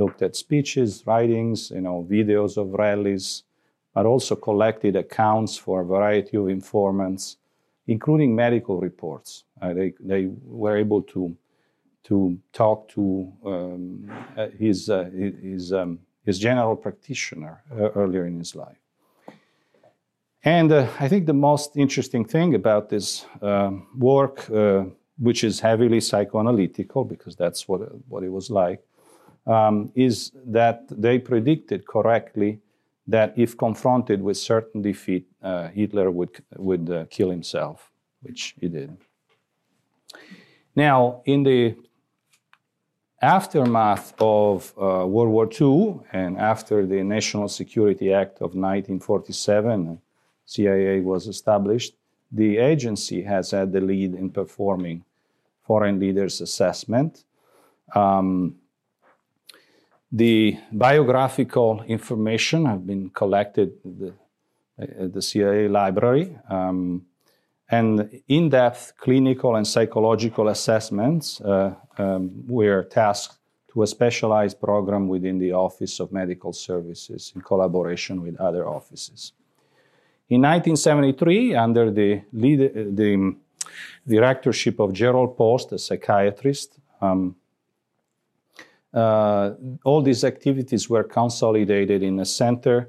[0.00, 3.26] looked at speeches, writings, you know, videos of rallies,
[3.94, 7.24] but also collected accounts for a variety of informants
[7.90, 9.44] including medical reports.
[9.60, 11.36] Uh, they, they were able to,
[12.04, 15.10] to talk to um, uh, his, uh,
[15.42, 18.78] his, um, his general practitioner uh, earlier in his life.
[20.44, 24.84] And uh, I think the most interesting thing about this um, work, uh,
[25.18, 28.82] which is heavily psychoanalytical, because that's what, what it was like,
[29.46, 32.60] um, is that they predicted correctly
[33.06, 37.90] that if confronted with certain defeat, uh, Hitler would, would uh, kill himself,
[38.22, 38.96] which he did.
[40.76, 41.76] Now, in the
[43.20, 50.00] aftermath of uh, World War II and after the National Security Act of 1947,
[50.46, 51.94] CIA was established,
[52.32, 55.04] the agency has had the lead in performing
[55.62, 57.24] foreign leaders' assessment.
[57.94, 58.56] Um,
[60.12, 64.14] the biographical information have been collected at the,
[64.78, 67.06] at the CIA library, um,
[67.70, 73.38] and in-depth clinical and psychological assessments uh, um, were tasked
[73.72, 79.32] to a specialized program within the Office of Medical Services in collaboration with other offices.
[80.28, 82.58] In 1973, under the, lead,
[82.96, 83.36] the
[84.06, 87.36] directorship of Jerrold Post, a psychiatrist, um,
[88.94, 89.52] uh,
[89.84, 92.88] all these activities were consolidated in a center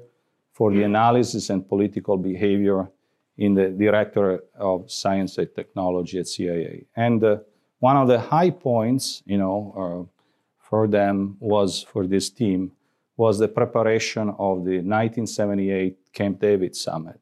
[0.52, 2.90] for the analysis and political behavior
[3.38, 6.84] in the director of science and technology at CIA.
[6.96, 7.38] And uh,
[7.78, 10.20] one of the high points, you know, uh,
[10.58, 12.72] for them was for this team
[13.16, 17.20] was the preparation of the 1978 Camp David summit.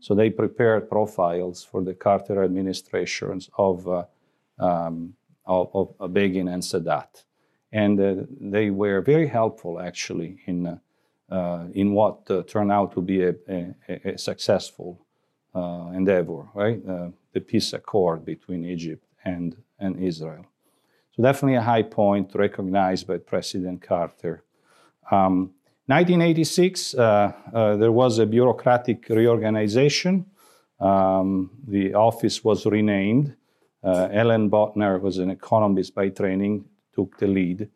[0.00, 4.04] So they prepared profiles for the Carter administrations of, uh,
[4.58, 5.14] um,
[5.44, 7.24] of, of, Begin and Sadat.
[7.76, 10.58] And uh, they were very helpful, actually, in,
[11.30, 13.74] uh, in what uh, turned out to be a, a,
[14.12, 14.98] a successful
[15.54, 16.80] uh, endeavor, right?
[16.88, 20.46] Uh, the peace accord between Egypt and, and Israel.
[21.12, 24.42] So definitely a high point recognized by President Carter.
[25.10, 25.52] Um,
[25.86, 30.24] 1986, uh, uh, there was a bureaucratic reorganization.
[30.80, 33.36] Um, the office was renamed.
[33.84, 36.64] Uh, Ellen Botner was an economist by training,
[36.96, 37.68] took the lead.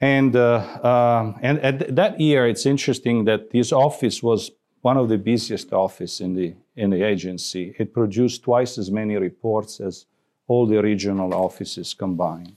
[0.00, 4.50] And, uh, um, and at that year, it's interesting that this office was
[4.80, 7.74] one of the busiest offices in the, in the agency.
[7.78, 10.06] It produced twice as many reports as
[10.46, 12.54] all the regional offices combined.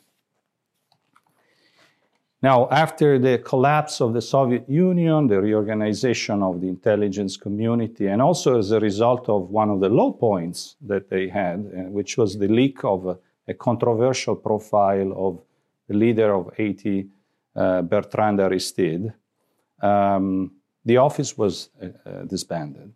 [2.44, 8.20] Now, after the collapse of the Soviet Union, the reorganization of the intelligence community, and
[8.20, 12.18] also as a result of one of the low points that they had, uh, which
[12.18, 15.42] was the leak of a, controversial profile of
[15.88, 17.08] the leader of Haiti,
[17.56, 19.14] uh, Bertrand Aristide,
[19.82, 20.52] um,
[20.86, 22.94] the office was uh, uh, disbanded.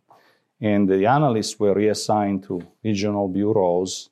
[0.61, 4.09] And the analysts were reassigned to regional bureaus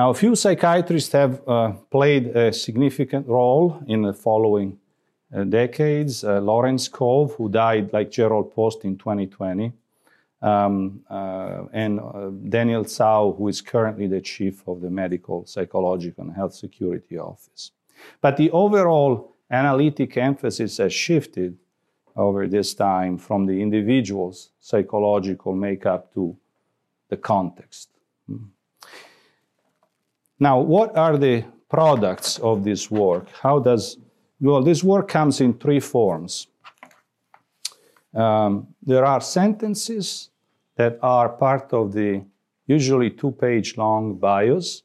[0.00, 4.78] now, a few psychiatrists have uh, played a significant role in the following
[5.34, 6.24] uh, decades.
[6.24, 9.72] Uh, Lawrence Cove, who died like Jerrold Post in 2020,
[10.42, 16.24] um, uh, and uh, Daniel Tsao, who is currently the chief of the Medical, Psychological,
[16.24, 17.72] and Health Security Office.
[18.20, 21.58] But the overall analytic emphasis has shifted
[22.16, 26.36] over this time from the individual's psychological makeup to
[27.08, 27.90] the context.
[30.38, 33.28] Now, what are the products of this work?
[33.30, 33.98] How does,
[34.40, 36.46] well, this work comes in three forms.
[38.14, 40.30] Um, there are sentences
[40.76, 42.24] that are part of the
[42.66, 44.82] usually two page long bios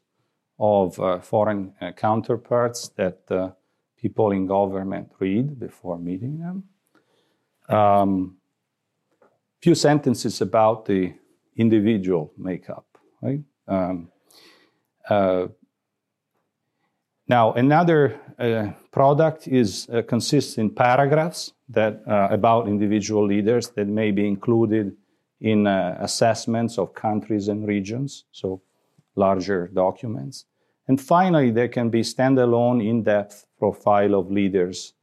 [0.58, 3.50] of uh, foreign uh, counterparts that uh,
[3.96, 6.64] people in government read before meeting them.
[7.68, 8.36] Um,
[9.60, 11.12] few sentences about the
[11.56, 12.86] individual makeup,
[13.20, 13.40] right?
[13.66, 14.08] Um,
[15.08, 15.48] uh,
[17.28, 23.88] now, another uh, product is uh, consists in paragraphs that uh, about individual leaders that
[23.88, 24.96] may be included
[25.40, 28.62] in uh, assessments of countries and regions, so
[29.16, 30.44] larger documents.
[30.88, 34.94] And finally, there can be standalone, in-depth profile of leaders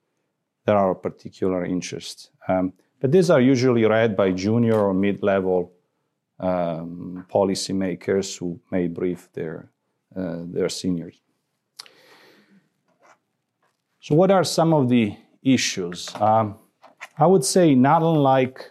[0.66, 2.32] that are of particular interest.
[2.48, 5.74] Um, but these are usually read by junior or mid-level
[6.40, 9.70] um, policymakers who may brief their
[10.16, 11.23] uh, their seniors.
[14.04, 16.14] So, what are some of the issues?
[16.16, 16.58] Um,
[17.18, 18.70] I would say not unlike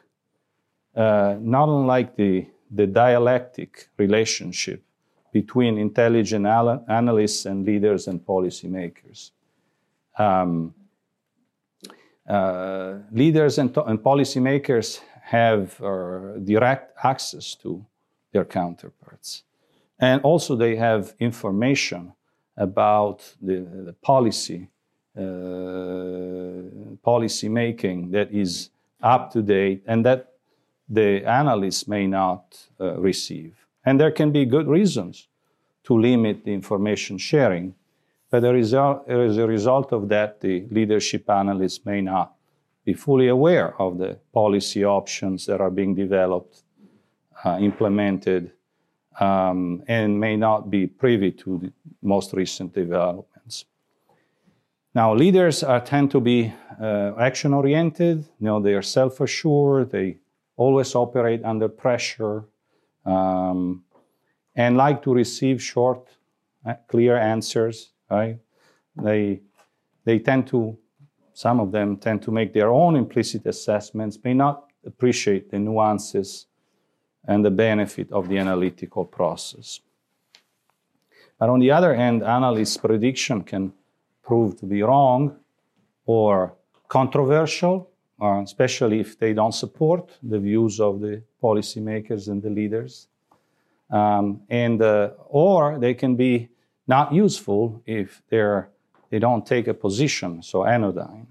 [0.95, 4.83] uh, not unlike the the dialectic relationship
[5.33, 9.31] between intelligent al- analysts and leaders and policymakers.
[10.19, 10.75] Um,
[12.29, 17.83] uh, leaders and, to- and policymakers have uh, direct access to
[18.33, 19.45] their counterparts.
[19.99, 22.13] And also, they have information
[22.55, 24.69] about the, the policy,
[27.03, 28.71] policy making that is
[29.03, 30.33] up to date and that
[30.89, 33.67] the analysts may not uh, receive.
[33.85, 35.29] And there can be good reasons
[35.85, 37.75] to limit the information sharing.
[38.31, 42.35] But as a result of that, the leadership analysts may not
[42.85, 46.63] be fully aware of the policy options that are being developed,
[47.45, 48.53] uh, implemented,
[49.21, 53.32] um, and may not be privy to the most recent developments.
[54.95, 59.91] Now, leaders are, tend to be uh, action oriented, you know, they are self assured,
[59.91, 60.19] they
[60.57, 62.45] always operate under pressure,
[63.07, 63.85] um,
[64.55, 66.11] and like to receive short,
[66.67, 68.39] uh, clear answers, right?
[68.97, 69.41] They,
[70.05, 70.77] they tend to,
[71.33, 76.47] some of them tend to make their own implicit assessments, may not appreciate the nuances
[77.27, 79.81] and the benefit of the analytical process.
[81.39, 83.73] But on the other hand, analysts' prediction can
[84.23, 85.37] prove to be wrong
[86.07, 86.55] or
[86.89, 93.09] controversial, uh, especially if they don't support the views of the policymakers and the leaders.
[93.91, 96.49] Um, and uh, or they can be
[96.87, 98.71] not useful if they're
[99.11, 100.43] they don't take a position.
[100.43, 101.27] So anodyne.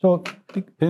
[0.00, 0.22] So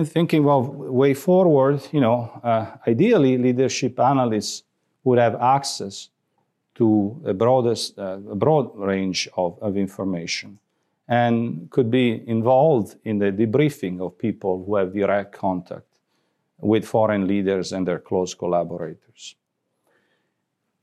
[0.05, 4.63] thinking of way forward, you know, uh, ideally leadership analysts
[5.03, 6.09] would have access
[6.75, 10.59] to a broadest, uh, a broad range of, of information
[11.07, 15.99] and could be involved in the debriefing of people who have direct contact
[16.59, 19.35] with foreign leaders and their close collaborators.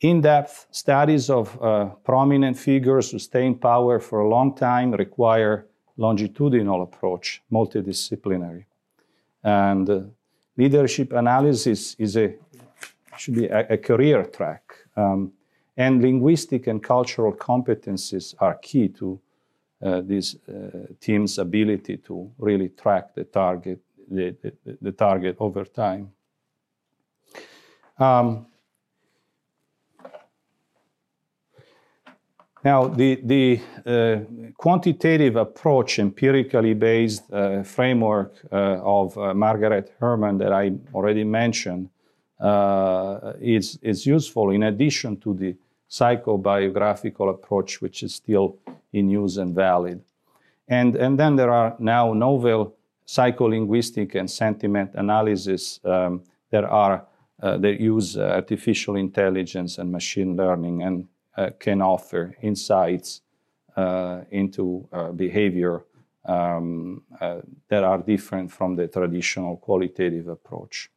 [0.00, 4.92] In depth studies of uh, prominent figures who stay in power for a long time
[4.92, 5.66] require
[5.96, 8.64] longitudinal approach, multidisciplinary.
[9.42, 10.00] And uh,
[10.56, 12.34] leadership analysis is a,
[13.16, 14.74] should be a, a career track.
[14.96, 15.32] Um,
[15.80, 19.18] and linguistic and cultural competencies are key to
[19.82, 25.64] uh, this uh, team's ability to really track the target, the, the, the target over
[25.64, 26.12] time.
[27.98, 28.46] Um,
[32.62, 40.36] Now, the, the uh, quantitative approach, empirically based uh, framework uh, of uh, Margaret Hermann
[40.38, 41.88] that I already mentioned,
[42.38, 45.56] uh, is, is useful in addition to the
[45.90, 48.58] psychobiographical approach, which is still
[48.92, 50.02] in use and valid.
[50.68, 52.76] And, and then there are now novel
[53.06, 57.06] psycholinguistic and sentiment analysis um, that are
[57.42, 63.22] uh, that use artificial intelligence and machine learning and uh, can offer insights
[63.76, 65.82] uh, into uh, behavior
[66.26, 67.02] um,
[67.68, 70.90] that are different from the traditional qualitative approach.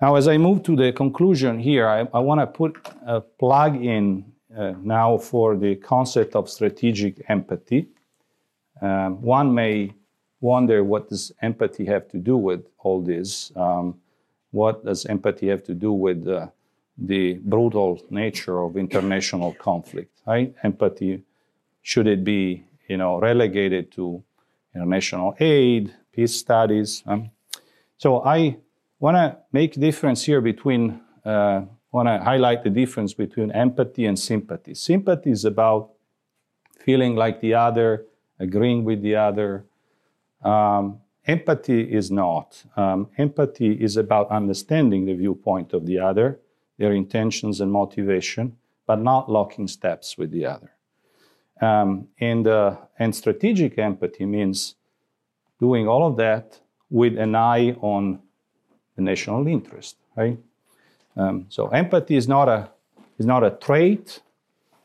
[0.00, 2.76] Now, as I move to the conclusion here, I, I want to put
[3.06, 4.24] a plug in
[4.56, 7.88] uh, now for the concept of strategic empathy.
[8.82, 9.94] Um, one may
[10.40, 13.52] wonder what does empathy have to do with all this?
[13.56, 13.98] Um,
[14.50, 16.48] what does empathy have to do with uh,
[16.98, 20.10] the brutal nature of international conflict.
[20.26, 20.54] Right?
[20.62, 21.22] Empathy,
[21.82, 24.22] should it be you know relegated to
[24.74, 27.02] international aid, peace studies?
[27.06, 27.30] Um,
[27.98, 28.58] so I
[28.98, 31.00] want to make difference here between.
[31.24, 34.74] Uh, want to highlight the difference between empathy and sympathy.
[34.74, 35.92] Sympathy is about
[36.84, 38.04] feeling like the other,
[38.38, 39.64] agreeing with the other.
[40.42, 42.62] Um, empathy is not.
[42.76, 46.38] Um, empathy is about understanding the viewpoint of the other
[46.78, 50.72] their intentions and motivation, but not locking steps with the other.
[51.60, 54.74] Um, and, uh, and strategic empathy means
[55.58, 58.20] doing all of that with an eye on
[58.96, 60.38] the national interest, right?
[61.16, 62.68] Um, so empathy is not a
[63.18, 64.20] is not a trait.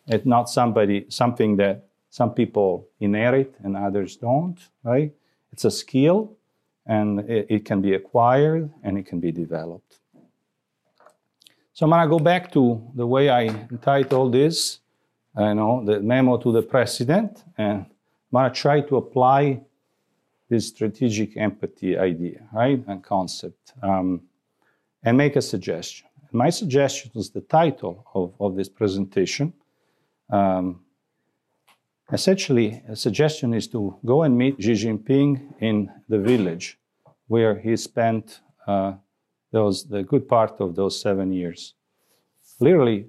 [0.07, 5.12] It's not somebody something that some people inherit and others don't, right?
[5.51, 6.36] It's a skill,
[6.86, 9.99] and it, it can be acquired and it can be developed.
[11.74, 14.80] So I'm to go back to the way I entitled this,
[15.38, 17.86] you know, the memo to the president, and
[18.34, 19.62] I'm to try to apply
[20.52, 24.22] this strategic empathy idea, right, and concept, um,
[25.02, 26.08] and make a suggestion.
[26.34, 29.54] My suggestion is the title of, of this presentation.
[30.30, 30.82] Um,
[32.12, 36.78] essentially, a suggestion is to go and meet Xi Jinping in the village
[37.28, 38.95] where he spent uh,
[39.52, 41.76] those the good part of those seven years.
[42.60, 43.06] Literally,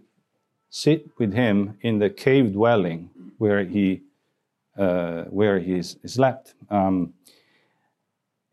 [0.71, 4.03] sit with him in the cave dwelling where he
[4.75, 6.55] where he slept.
[6.71, 7.15] Um,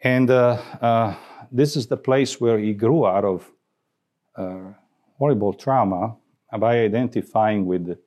[0.01, 1.15] and uh, uh,
[1.51, 3.51] this is the place where he grew out of
[4.35, 4.73] uh,
[5.17, 6.15] horrible trauma
[6.57, 7.97] by identifying with the,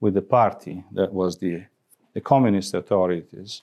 [0.00, 1.64] with the party that was the,
[2.12, 3.62] the communist authorities.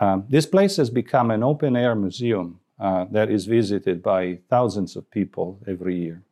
[0.00, 4.96] Um, this place has become an open air museum uh, that is visited by thousands
[4.96, 6.22] of people every year.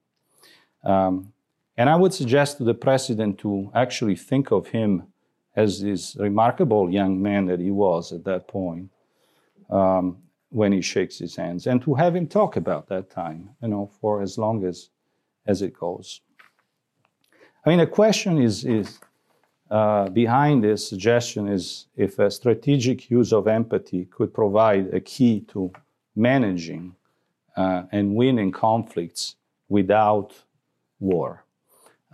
[0.84, 1.32] Um,
[1.76, 5.11] and I would suggest to the president to actually think of him
[5.56, 8.90] as this remarkable young man that he was at that point
[9.70, 10.16] um,
[10.50, 13.90] when he shakes his hands, and to have him talk about that time, you know,
[14.00, 14.90] for as long as
[15.46, 16.20] as it goes.
[17.64, 18.98] I mean, the question is is
[19.70, 25.40] uh, behind this suggestion is if a strategic use of empathy could provide a key
[25.48, 25.72] to
[26.14, 26.94] managing
[27.56, 29.36] uh, and winning conflicts
[29.68, 30.34] without
[31.00, 31.41] war.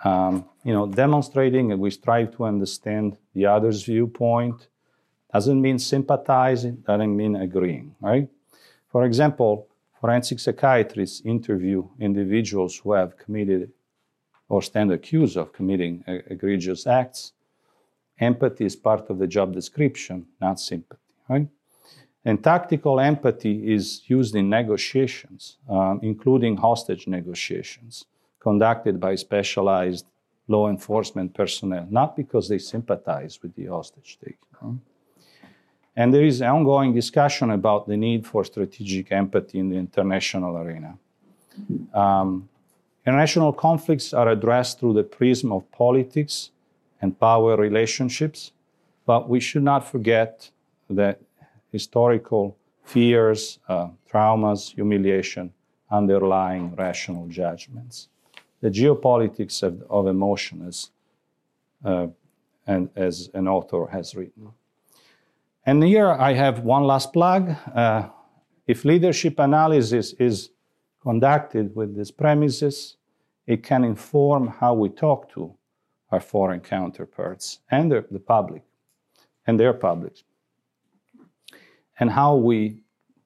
[0.05, 4.69] Um, you know, demonstrating and we strive to understand the other's viewpoint
[5.33, 8.29] doesn't mean sympathizing, doesn't mean agreeing, right?
[8.89, 9.69] For example,
[10.01, 13.73] forensic psychiatrists interview individuals who have committed
[14.49, 17.33] or stand accused of committing egregious acts,
[18.19, 21.49] empathy is part of the job description, not sympathy, right?
[22.25, 28.07] And tactical empathy is used in negotiations, um, including hostage negotiations,
[28.41, 30.07] conducted by specialized
[30.49, 34.81] law enforcement personnel, not because they sympathize with the hostage taking.
[35.97, 40.97] And there is ongoing discussion about the need for strategic empathy in the international arena.
[41.93, 42.49] Um,
[43.05, 46.51] international conflicts are addressed through the prism of politics
[47.03, 48.53] and power relationships,
[49.07, 50.51] but we should not forget
[50.89, 51.21] that
[51.73, 55.53] historical fears, uh, traumas, humiliation,
[55.91, 58.09] underlying rational judgments.
[58.61, 60.91] The geopolitics of, of emotion, as,
[61.85, 62.09] uh,
[62.67, 64.49] and as an author has written.
[65.65, 67.55] And here I have one last plug.
[67.75, 68.09] Uh,
[68.67, 70.51] if leadership analysis is
[71.03, 72.97] conducted with these premises,
[73.47, 75.55] it can inform how we talk to
[76.11, 78.63] our foreign counterparts and the, the public
[79.47, 80.25] and their publics
[82.01, 82.83] and how we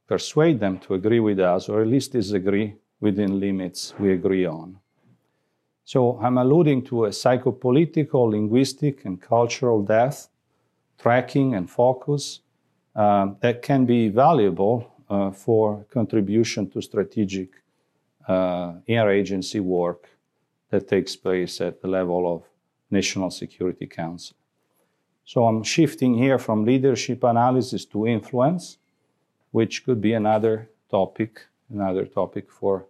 [0.07, 4.79] persuade them to agree with us or at least disagree within limits we agree on.
[5.85, 10.29] So I'm alluding to a psychopolitical, linguistic, and cultural depth,
[10.99, 12.41] tracking, and focus
[12.95, 17.51] um, that can be valuable uh, for contribution to strategic
[18.29, 20.09] uh, interagency work
[20.71, 22.43] that takes place at the level of
[22.91, 24.37] National Security Council.
[25.25, 28.79] So I'm shifting here from leadership analysis to influence,
[29.51, 32.87] which could be another topic, another topic for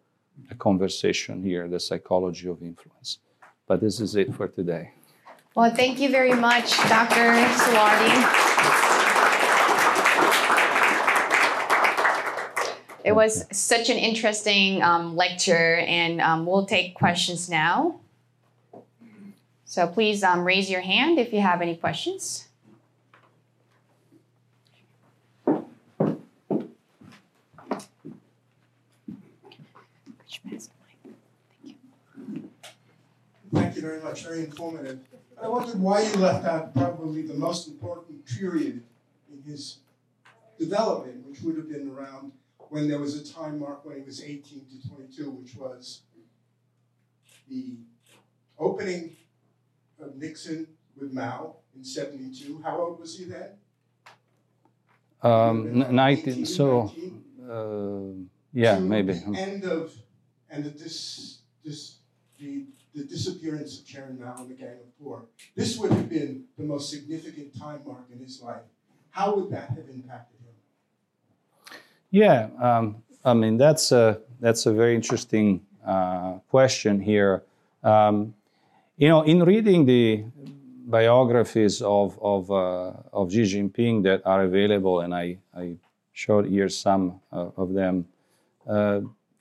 [0.51, 3.18] a conversation here, the psychology of influence.
[3.66, 4.93] But this is it for today.
[5.55, 7.34] Well, thank you very much, Dr.
[7.61, 8.53] Suardi.
[13.05, 18.01] It was such an interesting um, lecture, and um, we'll take questions now.
[19.64, 22.49] So please um, raise your hand if you have any questions.
[30.49, 30.68] Thank
[33.76, 34.24] you very much.
[34.24, 35.01] Very informative.
[35.40, 38.82] I wondered why you left out probably the most important period
[39.30, 39.78] in his
[40.59, 42.32] development, which would have been around
[42.70, 46.03] when there was a time mark when he was 18 to 22, which was
[47.49, 47.74] the
[48.59, 49.16] opening
[50.01, 50.66] of Nixon
[50.99, 52.62] with Mao in 72.
[52.64, 53.51] How old was he then?
[55.22, 56.93] Um, 19, so,
[57.49, 59.12] uh, yeah, maybe.
[59.12, 59.93] The end of,
[60.53, 60.70] and the,
[62.38, 65.24] the, the disappearance of Chairman Mao and the Gang of Four.
[65.57, 68.62] This would have been the most significant time mark in his life.
[69.11, 71.78] How would that have impacted him?
[72.11, 77.42] Yeah, um, I mean that's a that's a very interesting uh, question here.
[77.82, 78.34] Um,
[78.96, 80.24] you know, in reading the
[80.86, 85.76] biographies of of, uh, of Xi Jinping that are available, and I, I
[86.12, 88.07] showed here some uh, of them.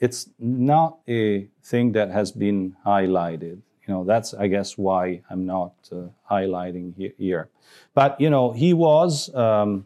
[0.02, 3.62] Uh, it's not a thing that has been highlighted.
[3.88, 7.50] You know, that's I guess why I'm not uh, highlighting here.
[7.94, 9.86] But you know, he was um,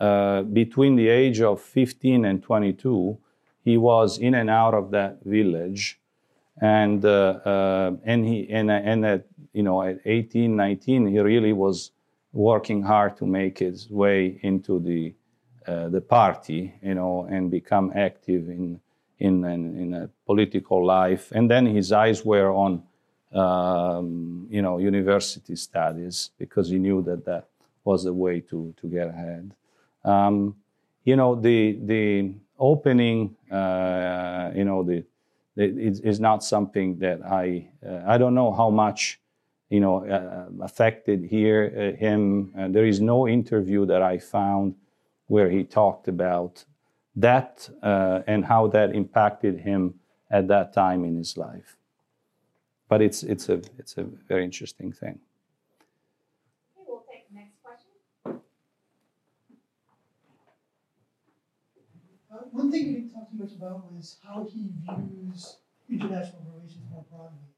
[0.00, 3.18] uh, between the age of 15 and 22.
[3.64, 6.00] He was in and out of that village
[6.60, 11.52] and uh, uh, and he and and at you know at 18 19 he really
[11.52, 11.92] was
[12.32, 15.14] working hard to make his way into the
[15.66, 18.80] uh, the party you know and become active in
[19.18, 22.82] in in a political life and then his eyes were on
[23.32, 27.48] um, you know university studies because he knew that that
[27.84, 29.54] was the way to to get ahead
[30.04, 30.54] um,
[31.04, 35.04] you know the the opening uh, you know the
[35.56, 39.20] is not something that I uh, I don't know how much
[39.68, 42.52] you know uh, affected here uh, him.
[42.56, 44.74] Uh, there is no interview that I found
[45.26, 46.64] where he talked about
[47.16, 49.94] that uh, and how that impacted him
[50.30, 51.76] at that time in his life.
[52.88, 55.18] But it's it's a it's a very interesting thing.
[56.76, 57.90] Okay, we'll take the next question.
[62.30, 65.56] Uh, one thing you didn't talk too much about was how he views
[65.88, 67.48] international relations more broadly.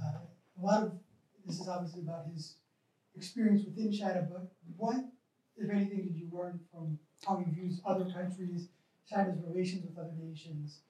[0.00, 0.20] Uh,
[0.60, 0.92] a lot of
[1.46, 2.56] this is obviously about his
[3.16, 4.96] experience within China, but what,
[5.56, 8.68] if anything, did you learn from how he views other countries,
[9.08, 10.80] China's relations with other nations,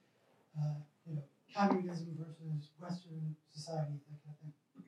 [0.57, 0.75] uh,
[1.07, 4.83] you know, communism versus Western society, that kind of thing?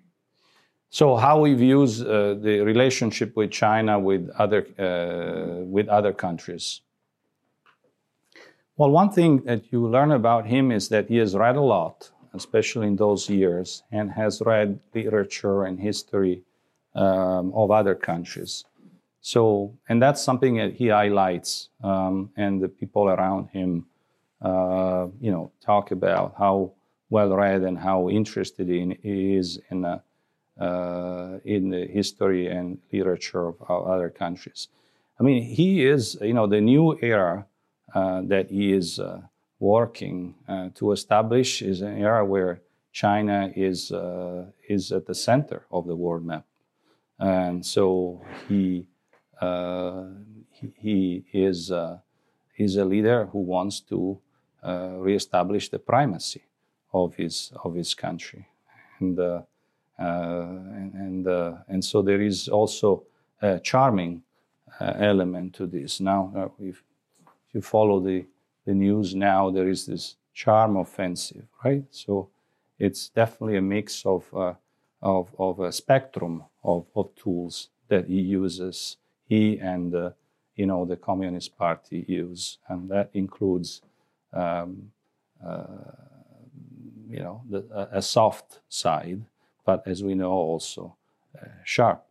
[0.90, 6.82] So, how he views uh, the relationship with China with other uh, with other countries.
[8.78, 12.12] Well, one thing that you learn about him is that he has read a lot.
[12.34, 16.44] especially in those years, and has read literature and history
[16.94, 18.66] um, of other countries.
[19.22, 23.86] So, and that's something that he highlights, um, and the people around him,
[24.42, 26.72] uh, you know, talk about how
[27.10, 30.00] well read and how interested in, he is in, uh,
[30.60, 34.68] uh, in the history and literature of other countries.
[35.20, 37.46] I mean, he is, you know, the new era
[37.94, 39.22] uh, that he is uh,
[39.60, 42.62] working uh, to establish is an era where
[42.92, 43.92] China is,
[44.68, 46.46] is at the center of the world map.
[47.20, 48.88] And so he,
[49.42, 51.72] he, he, is,
[52.58, 54.20] is a leader who wants to
[54.64, 56.44] reestablish the primacy
[56.94, 58.48] of his, of his country.
[59.00, 59.42] And, uh,
[59.98, 63.04] and, and, uh, and, so there is also
[63.42, 64.24] a charming
[64.80, 66.00] uh, element to this.
[66.00, 66.84] Now, if
[67.54, 68.26] you follow the,
[68.66, 71.84] the news now, there is this charm offensive, right?
[71.90, 72.30] So
[72.80, 74.54] it's definitely a mix of, uh,
[75.02, 78.98] of, of, a spectrum of, of tools that he uses,
[79.28, 80.12] he and uh,
[80.56, 83.82] you know the Communist Party use, and that includes
[84.34, 84.92] um,
[85.46, 85.66] uh,
[87.10, 89.22] you know the, a, a, soft side,
[89.66, 90.96] but as we know also
[91.64, 92.04] sharp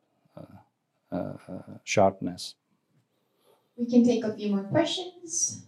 [1.13, 2.57] uh, uh, sharpness.
[3.77, 5.65] We can take a few more questions.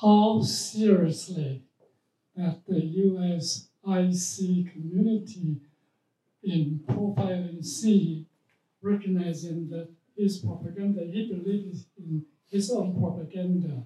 [0.00, 1.62] How seriously
[2.36, 3.68] that the U.S.
[3.88, 5.56] IC community
[6.42, 8.26] in profiling Xi,
[8.82, 13.84] recognizing that his propaganda, he believes in his own propaganda,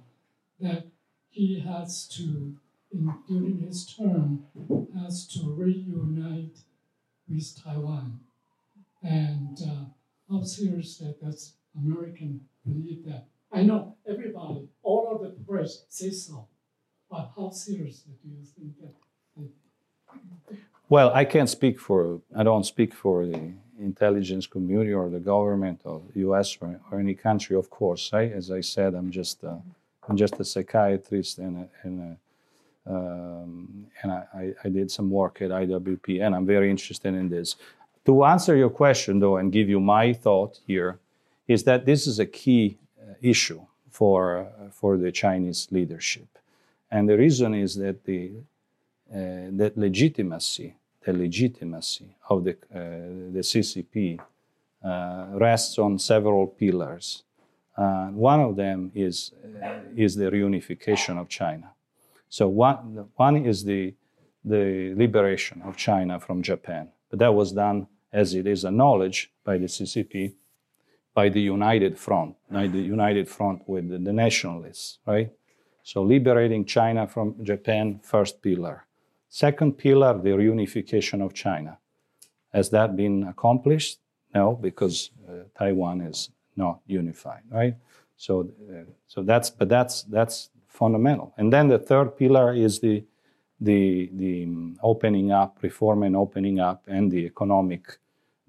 [0.60, 0.86] that
[1.30, 2.56] he has to,
[2.92, 4.44] in, during his term,
[4.98, 6.58] has to reunite
[7.28, 8.20] with Taiwan.
[9.02, 9.84] And uh,
[10.30, 13.26] how serious that that's American believe that.
[13.52, 16.48] I know everybody, all of the press say so,
[17.10, 18.94] but how seriously do you think that?
[20.88, 25.80] Well, I can't speak for, I don't speak for the intelligence community or the government
[25.84, 26.56] of U.S.
[26.60, 28.10] or, or any country, of course.
[28.12, 29.56] I, as I said, I'm just, uh,
[30.08, 32.16] I'm just a psychiatrist and a, and a
[32.84, 37.54] um, and I, I, did some work at IWP, and I'm very interested in this.
[38.06, 40.98] To answer your question, though, and give you my thought here,
[41.46, 46.26] is that this is a key uh, issue for, uh, for the Chinese leadership.
[46.90, 48.32] And the reason is that the
[49.12, 54.18] uh, that legitimacy, the legitimacy of the, uh, the CCP
[54.82, 57.22] uh, rests on several pillars.
[57.76, 59.32] One of them is,
[59.96, 61.72] is the reunification of China.
[62.28, 63.94] So one, one is the,
[64.44, 66.88] the liberation of China from Japan.
[67.10, 70.32] But that was done, as it is acknowledged by the CCP,
[71.12, 75.30] by the United Front, by the United Front with the, the nationalists, right?
[75.82, 78.86] So liberating China from Japan, first pillar.
[79.34, 81.78] Second pillar, the reunification of China.
[82.52, 83.98] Has that been accomplished?
[84.34, 87.74] No, because uh, Taiwan is not unified, right?
[88.18, 91.32] So, uh, so that's but that's that's fundamental.
[91.38, 93.04] And then the third pillar is the,
[93.58, 97.98] the, the um, opening up, reform and opening up, and the economic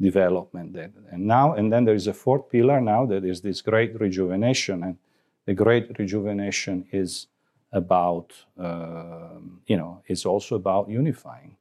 [0.02, 0.76] development.
[1.12, 4.84] And now, and then there is a fourth pillar now that is this great rejuvenation.
[4.84, 4.98] And
[5.46, 7.28] the great rejuvenation is
[7.74, 11.58] about, uh, you know, it's also about unifying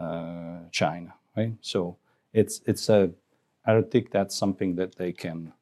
[0.00, 1.54] uh, China, right?
[1.62, 1.98] So
[2.32, 3.10] it's, it's a,
[3.66, 5.52] I don't think that's something that they can,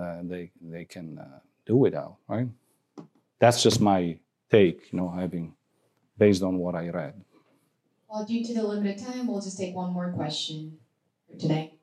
[0.00, 2.48] uh, they, they can uh, do without, right?
[3.40, 4.18] that's just my
[4.50, 5.54] take, you know, having
[6.18, 7.14] based on what I read.
[8.08, 10.78] Well, due to the limited time, we'll just take one more question
[11.30, 11.79] for today.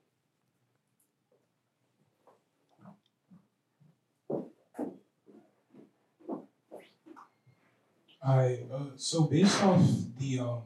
[8.28, 8.60] Hi.
[8.74, 9.80] Uh, so based off
[10.20, 10.62] the, um,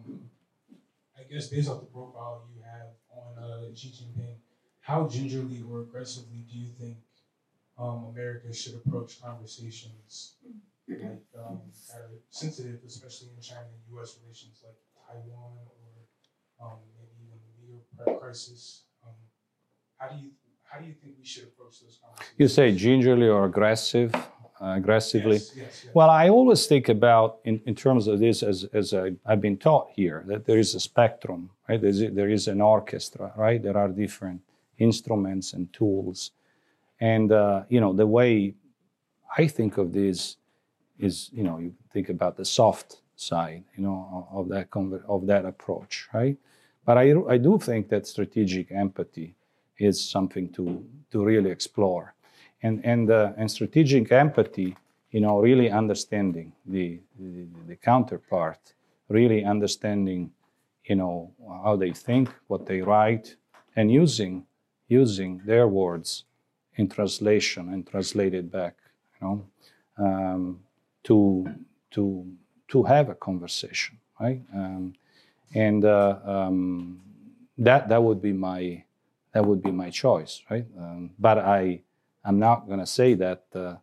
[1.15, 4.37] I guess based off the profile you have on uh, Xi Jinping,
[4.79, 6.97] how gingerly or aggressively do you think
[7.77, 10.37] um, America should approach conversations
[10.89, 11.61] like um,
[11.93, 14.17] are sensitive, especially in China and U.S.
[14.23, 14.73] relations, like
[15.05, 18.85] Taiwan or um, maybe even the Uyghur crisis.
[19.05, 19.13] Um,
[19.99, 20.31] how do you
[20.63, 22.39] how do you think we should approach those conversations?
[22.39, 24.15] You say gingerly or aggressive?
[24.61, 25.37] Uh, aggressively.
[25.37, 25.95] Yes, yes, yes.
[25.95, 29.57] Well, I always think about in, in terms of this as, as I, have been
[29.57, 31.81] taught here that there is a spectrum, right?
[31.81, 33.59] There's, there is an orchestra, right?
[33.59, 34.41] There are different
[34.77, 36.31] instruments and tools,
[36.99, 38.53] and uh, you know the way
[39.35, 40.37] I think of this
[40.99, 44.67] is you know you think about the soft side you know of that
[45.07, 46.37] of that approach right
[46.85, 49.35] but I, I do think that strategic empathy
[49.77, 52.13] is something to to really explore
[52.63, 54.75] and and uh, and strategic empathy.
[55.11, 58.73] You know, really understanding the, the the counterpart,
[59.09, 60.31] really understanding,
[60.85, 61.31] you know,
[61.63, 63.35] how they think, what they write,
[63.75, 64.45] and using
[64.87, 66.25] using their words
[66.75, 68.75] in translation and translated back.
[69.19, 69.45] You know,
[70.05, 70.59] um,
[71.03, 71.45] to
[71.91, 72.25] to
[72.69, 74.41] to have a conversation, right?
[74.53, 74.93] Um,
[75.53, 77.01] and uh, um,
[77.57, 78.83] that that would be my
[79.33, 80.65] that would be my choice, right?
[80.77, 81.81] Um, but I
[82.23, 83.75] I'm not going to say that uh,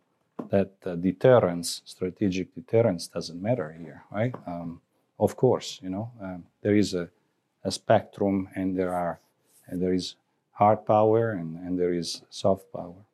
[0.49, 4.33] that uh, deterrence, strategic deterrence, doesn't matter here, right?
[4.47, 4.81] Um,
[5.19, 7.09] of course, you know um, there is a,
[7.63, 9.19] a spectrum, and there are
[9.67, 10.15] and there is
[10.53, 13.05] hard power and, and there is soft power.